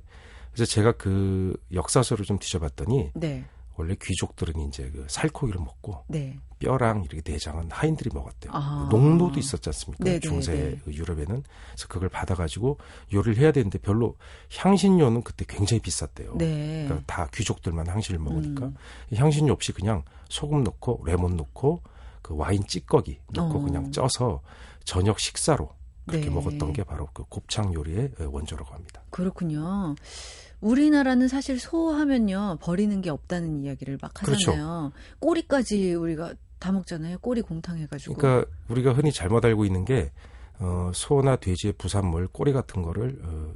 그래서 0.54 0.70
제가 0.70 0.94
그 0.94 1.56
역사서를 1.74 2.26
좀 2.26 2.38
뒤져봤더니 2.38 3.12
네. 3.16 3.46
원래 3.82 3.96
귀족들은 4.00 4.60
이제 4.68 4.92
그 4.92 5.08
살코기를 5.10 5.60
먹고 5.60 6.04
네. 6.08 6.38
뼈랑 6.60 7.04
이렇게 7.10 7.32
내장은 7.32 7.72
하인들이 7.72 8.12
먹었대요. 8.14 8.52
아. 8.54 8.88
농노도 8.92 9.40
있었지 9.40 9.70
않습니까? 9.70 10.04
네네, 10.04 10.20
중세 10.20 10.54
네. 10.54 10.80
그 10.86 10.94
유럽에는 10.94 11.26
그래서 11.26 11.88
그걸 11.88 12.08
받아가지고 12.10 12.78
요리를 13.12 13.42
해야 13.42 13.52
되는데 13.52 13.80
별로 13.80 14.16
향신료는 14.56 15.24
그때 15.24 15.46
굉장히 15.48 15.82
비쌌대요. 15.82 16.36
네. 16.38 16.86
그러니까 16.88 17.04
다 17.08 17.28
귀족들만 17.34 17.88
향신을 17.88 18.20
먹으니까 18.20 18.68
음. 18.68 18.76
향신료 19.16 19.52
없이 19.52 19.72
그냥 19.72 20.04
소금 20.30 20.64
넣고 20.64 21.02
레몬 21.08 21.36
넣고 21.38 21.82
그 22.22 22.36
와인 22.36 22.64
찌꺼기 22.68 23.20
넣고 23.32 23.58
어. 23.58 23.62
그냥 23.64 23.92
쪄서 23.92 24.42
저녁 24.84 25.20
식사로 25.20 25.72
그렇게 26.06 26.30
네. 26.30 26.36
먹었던 26.36 26.74
게 26.74 26.84
바로 26.84 27.08
그 27.14 27.24
곱창 27.30 27.74
요리의 27.74 28.12
원조라고 28.20 28.76
합니다. 28.76 29.02
그렇군요. 29.10 29.96
우리나라는 30.62 31.28
사실 31.28 31.59
소하면요 31.59 32.59
버리는 32.62 33.01
게 33.01 33.09
없다는 33.09 33.64
이야기를 33.64 33.97
막 34.01 34.14
그렇죠. 34.14 34.51
하잖아요. 34.51 34.91
그렇죠. 34.93 35.18
꼬리까지 35.20 35.93
우리가 35.93 36.34
다 36.59 36.72
먹잖아요. 36.72 37.18
꼬리 37.20 37.41
공탕 37.41 37.78
해가지고. 37.80 38.16
그러니까 38.16 38.49
우리가 38.70 38.93
흔히 38.93 39.12
잘못 39.12 39.43
알고 39.43 39.66
있는 39.66 39.84
게 39.84 40.12
어, 40.59 40.91
소나 40.93 41.38
돼지의 41.38 41.74
부산물 41.74 42.28
꼬리 42.28 42.53
같은 42.53 42.84
거를 42.84 43.20
어, 43.24 43.53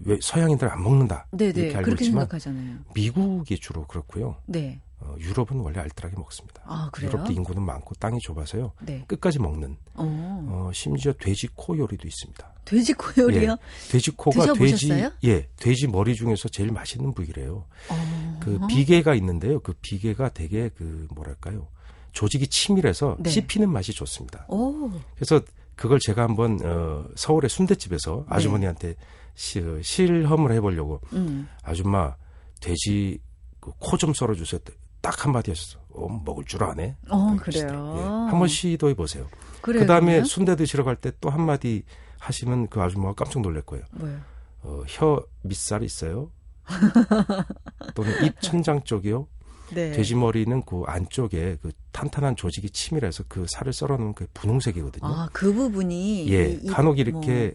왜 0.00 0.18
서양인들 0.20 0.68
안 0.68 0.82
먹는다 0.82 1.26
네네, 1.30 1.60
이렇게 1.60 1.76
알고 1.76 1.92
있지만 1.92 2.26
생각하잖아요. 2.26 2.76
미국이 2.94 3.58
주로 3.58 3.86
그렇고요. 3.86 4.36
네. 4.44 4.82
어, 5.00 5.14
유럽은 5.18 5.60
원래 5.60 5.80
알뜰하게 5.80 6.16
먹습니다. 6.16 6.62
아, 6.64 6.90
유럽도 7.00 7.30
인구는 7.32 7.62
많고 7.62 7.94
땅이 7.96 8.18
좁아서요. 8.20 8.72
네. 8.82 9.04
끝까지 9.06 9.38
먹는. 9.38 9.76
어. 9.94 10.46
어, 10.48 10.70
심지어 10.72 11.12
돼지 11.12 11.48
코 11.54 11.76
요리도 11.76 12.08
있습니다. 12.08 12.54
돼지 12.64 12.94
코 12.94 13.22
요리요? 13.22 13.52
예, 13.52 13.90
돼지 13.90 14.10
코가 14.10 14.54
돼지 14.54 14.90
예 15.24 15.48
돼지 15.56 15.86
머리 15.86 16.14
중에서 16.14 16.48
제일 16.48 16.72
맛있는 16.72 17.12
부위래요. 17.12 17.66
어. 17.90 18.40
그 18.42 18.58
비계가 18.68 19.14
있는데요. 19.14 19.60
그 19.60 19.74
비계가 19.80 20.30
되게 20.30 20.70
그 20.70 21.06
뭐랄까요 21.14 21.68
조직이 22.12 22.46
치밀해서 22.48 23.16
네. 23.20 23.30
씹히는 23.30 23.70
맛이 23.70 23.92
좋습니다. 23.92 24.46
오. 24.48 24.90
그래서 25.14 25.40
그걸 25.76 25.98
제가 26.00 26.22
한번 26.22 26.58
어, 26.64 27.04
서울의 27.14 27.50
순대집에서 27.50 28.24
네. 28.28 28.34
아주머니한테 28.34 28.94
시, 29.34 29.62
실험을 29.82 30.52
해보려고 30.52 31.00
음. 31.12 31.48
아줌마 31.62 32.16
돼지 32.60 33.20
그 33.60 33.70
코좀 33.78 34.14
썰어주세요. 34.14 34.60
딱 35.06 35.24
한마디 35.24 35.52
하셨어. 35.52 35.78
어, 35.90 36.08
먹을 36.24 36.44
줄 36.44 36.64
아네. 36.64 36.96
어, 37.08 37.36
그래요. 37.40 37.94
예, 37.96 38.02
한번 38.02 38.48
시도해 38.48 38.94
보세요. 38.94 39.28
그 39.62 39.86
다음에 39.86 40.24
순대 40.24 40.56
드시러 40.56 40.82
갈 40.82 40.96
때 40.96 41.12
또 41.20 41.30
한마디 41.30 41.84
하시면 42.18 42.66
그 42.68 42.80
아줌마가 42.82 43.14
깜짝 43.14 43.40
놀랄 43.42 43.62
거예요. 43.62 43.84
뭐요? 43.92 44.18
어, 44.62 44.82
혀 44.88 45.24
밑살 45.42 45.84
있어요? 45.84 46.32
또는 47.94 48.24
입 48.24 48.40
천장 48.40 48.82
쪽이요? 48.82 49.28
네. 49.74 49.92
돼지 49.92 50.16
머리는 50.16 50.60
그 50.62 50.82
안쪽에 50.86 51.58
그 51.62 51.70
탄탄한 51.92 52.34
조직이 52.34 52.68
치밀해서 52.70 53.24
그 53.28 53.46
살을 53.48 53.72
썰어놓은 53.72 54.14
그 54.14 54.26
분홍색이거든요. 54.34 55.06
아, 55.06 55.28
그 55.32 55.52
부분이 55.52 56.28
예, 56.32 56.58
이, 56.62 56.66
간혹 56.66 56.98
이렇게 56.98 57.44
뭐. 57.46 57.52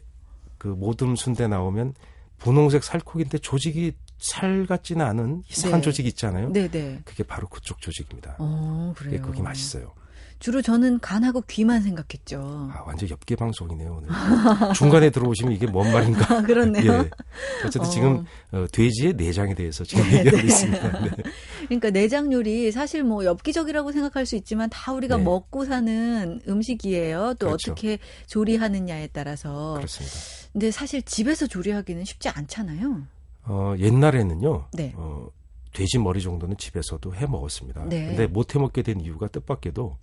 그 0.58 0.68
모듬 0.70 1.16
순대 1.18 1.47
나오면 1.47 1.95
분홍색 2.38 2.84
살코기인데 2.84 3.39
조직이 3.39 3.93
살 4.22 4.67
같지는 4.67 5.03
않은 5.03 5.43
이상한 5.49 5.82
네. 5.82 5.84
조직이 5.84 6.07
있잖아요. 6.09 6.53
네네. 6.53 6.69
네. 6.69 7.01
그게 7.03 7.24
바로 7.24 7.47
그쪽 7.47 7.82
조직입니다. 7.82 8.36
어, 8.38 8.93
그래요. 8.95 9.15
예, 9.15 9.17
그게 9.19 9.41
맛있어요. 9.41 9.93
주로 10.38 10.61
저는 10.61 10.99
간하고 10.99 11.41
귀만 11.41 11.82
생각했죠. 11.82 12.69
아, 12.74 12.84
완전 12.86 13.09
엽기 13.09 13.36
방송이네요. 13.36 13.97
오늘. 13.97 14.09
중간에 14.74 15.09
들어오시면 15.11 15.53
이게 15.53 15.67
뭔 15.67 15.91
말인가? 15.91 16.36
아, 16.36 16.41
그렇네요. 16.41 16.91
예. 16.91 17.09
어쨌든 17.59 17.82
어. 17.82 17.89
지금 17.89 18.26
어, 18.51 18.65
돼지의 18.72 19.13
내장에 19.13 19.53
대해서 19.53 19.84
지금 19.84 20.03
네, 20.09 20.19
얘기하고 20.19 20.38
네. 20.38 20.43
있습니다. 20.43 20.99
네. 21.01 21.11
그러니까 21.65 21.89
내장 21.91 22.32
요리 22.34 22.72
사실 22.72 23.03
뭐 23.03 23.24
엽기적이라고 23.24 23.91
생각할 23.91 24.26
수 24.26 24.36
있지만 24.36 24.69
다 24.72 24.93
우리가 24.93 25.17
네. 25.17 25.24
먹고 25.24 25.65
사는 25.65 26.41
음식이에요. 26.47 27.36
또 27.38 27.47
그렇죠. 27.47 27.72
어떻게 27.72 27.99
조리하느냐에 28.26 29.09
따라서. 29.13 29.76
그렇습니다. 29.76 30.15
근데 30.53 30.72
사실 30.72 31.03
집에서 31.03 31.45
조리하기는 31.45 32.03
쉽지 32.03 32.30
않잖아요. 32.30 33.03
어, 33.44 33.74
옛날에는요. 33.78 34.68
네. 34.74 34.94
어, 34.96 35.28
돼지 35.74 35.98
머리 35.98 36.22
정도는 36.22 36.58
집에서도 36.58 37.16
해 37.16 37.26
먹었습니다. 37.26 37.86
네. 37.86 38.08
근데 38.08 38.28
못 38.28 38.54
해 38.56 38.60
먹게 38.60 38.82
된 38.82 39.00
이유가 39.00 39.28
뜻밖에도 39.28 39.98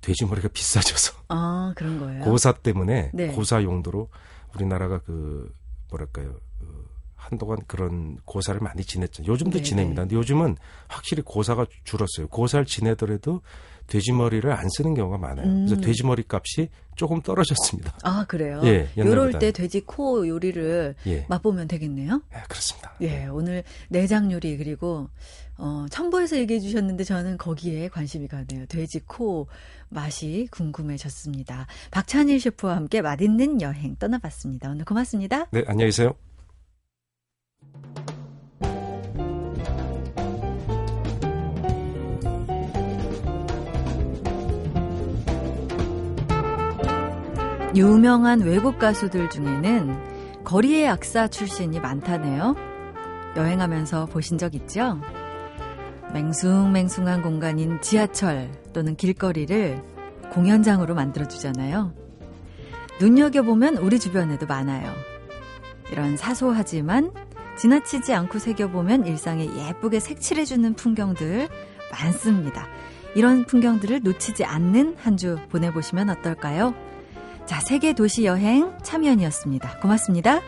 돼지 0.00 0.24
머리가 0.24 0.48
비싸져서. 0.52 1.14
아, 1.28 1.72
그런 1.76 1.98
거예요. 1.98 2.24
고사 2.24 2.52
때문에 2.52 3.10
네. 3.14 3.28
고사 3.28 3.62
용도로 3.62 4.08
우리나라가 4.54 4.98
그 4.98 5.52
뭐랄까요? 5.90 6.40
그 6.58 6.84
한동안 7.14 7.58
그런 7.66 8.18
고사를 8.24 8.60
많이 8.60 8.84
지냈죠. 8.84 9.24
요즘도 9.24 9.58
네, 9.58 9.62
지냅니다. 9.62 10.02
네. 10.02 10.08
근데 10.08 10.16
요즘은 10.16 10.56
확실히 10.88 11.22
고사가 11.22 11.66
줄었어요. 11.84 12.28
고사를 12.28 12.66
지내더라도 12.66 13.40
돼지머리를 13.86 14.50
안 14.50 14.68
쓰는 14.70 14.94
경우가 14.94 15.18
많아요. 15.18 15.46
음. 15.46 15.66
그래서 15.66 15.80
돼지머리 15.80 16.24
값이 16.28 16.68
조금 16.96 17.20
떨어졌습니다. 17.20 17.98
아 18.02 18.24
그래요? 18.26 18.60
예, 18.64 18.88
요럴 18.96 19.38
때 19.38 19.50
돼지 19.52 19.80
코 19.80 20.26
요리를 20.26 20.94
예. 21.06 21.26
맛보면 21.28 21.68
되겠네요. 21.68 22.22
예, 22.34 22.42
그렇습니다. 22.48 22.94
예, 23.00 23.26
오늘 23.26 23.64
내장 23.88 24.30
요리 24.32 24.56
그리고 24.56 25.08
어, 25.56 25.86
첨보에서 25.90 26.36
얘기해 26.38 26.60
주셨는데 26.60 27.04
저는 27.04 27.38
거기에 27.38 27.88
관심이 27.88 28.28
가네요. 28.28 28.66
돼지 28.66 29.00
코 29.06 29.48
맛이 29.88 30.48
궁금해졌습니다. 30.50 31.66
박찬일 31.90 32.40
셰프와 32.40 32.76
함께 32.76 33.02
맛있는 33.02 33.60
여행 33.60 33.96
떠나봤습니다. 33.96 34.70
오늘 34.70 34.84
고맙습니다. 34.84 35.46
네, 35.50 35.62
안녕히 35.66 35.88
계세요. 35.88 36.14
유명한 47.74 48.40
외국 48.40 48.78
가수들 48.78 49.30
중에는 49.30 50.44
거리의 50.44 50.88
악사 50.88 51.28
출신이 51.28 51.80
많다네요. 51.80 52.54
여행하면서 53.36 54.06
보신 54.06 54.38
적 54.38 54.54
있죠? 54.54 55.00
맹숭맹숭한 56.12 57.22
공간인 57.22 57.80
지하철 57.80 58.50
또는 58.72 58.94
길거리를 58.94 59.82
공연장으로 60.30 60.94
만들어주잖아요. 60.94 61.92
눈여겨보면 63.00 63.78
우리 63.78 63.98
주변에도 63.98 64.46
많아요. 64.46 64.92
이런 65.90 66.16
사소하지만 66.16 67.10
지나치지 67.58 68.14
않고 68.14 68.38
새겨보면 68.38 69.06
일상에 69.06 69.46
예쁘게 69.46 69.98
색칠해주는 69.98 70.74
풍경들 70.74 71.48
많습니다. 71.90 72.66
이런 73.16 73.44
풍경들을 73.46 74.00
놓치지 74.02 74.44
않는 74.44 74.96
한 74.98 75.16
주 75.16 75.38
보내보시면 75.50 76.10
어떨까요? 76.10 76.74
자, 77.46 77.60
세계 77.60 77.92
도시 77.92 78.24
여행 78.24 78.72
참여연이었습니다. 78.82 79.80
고맙습니다. 79.80 80.40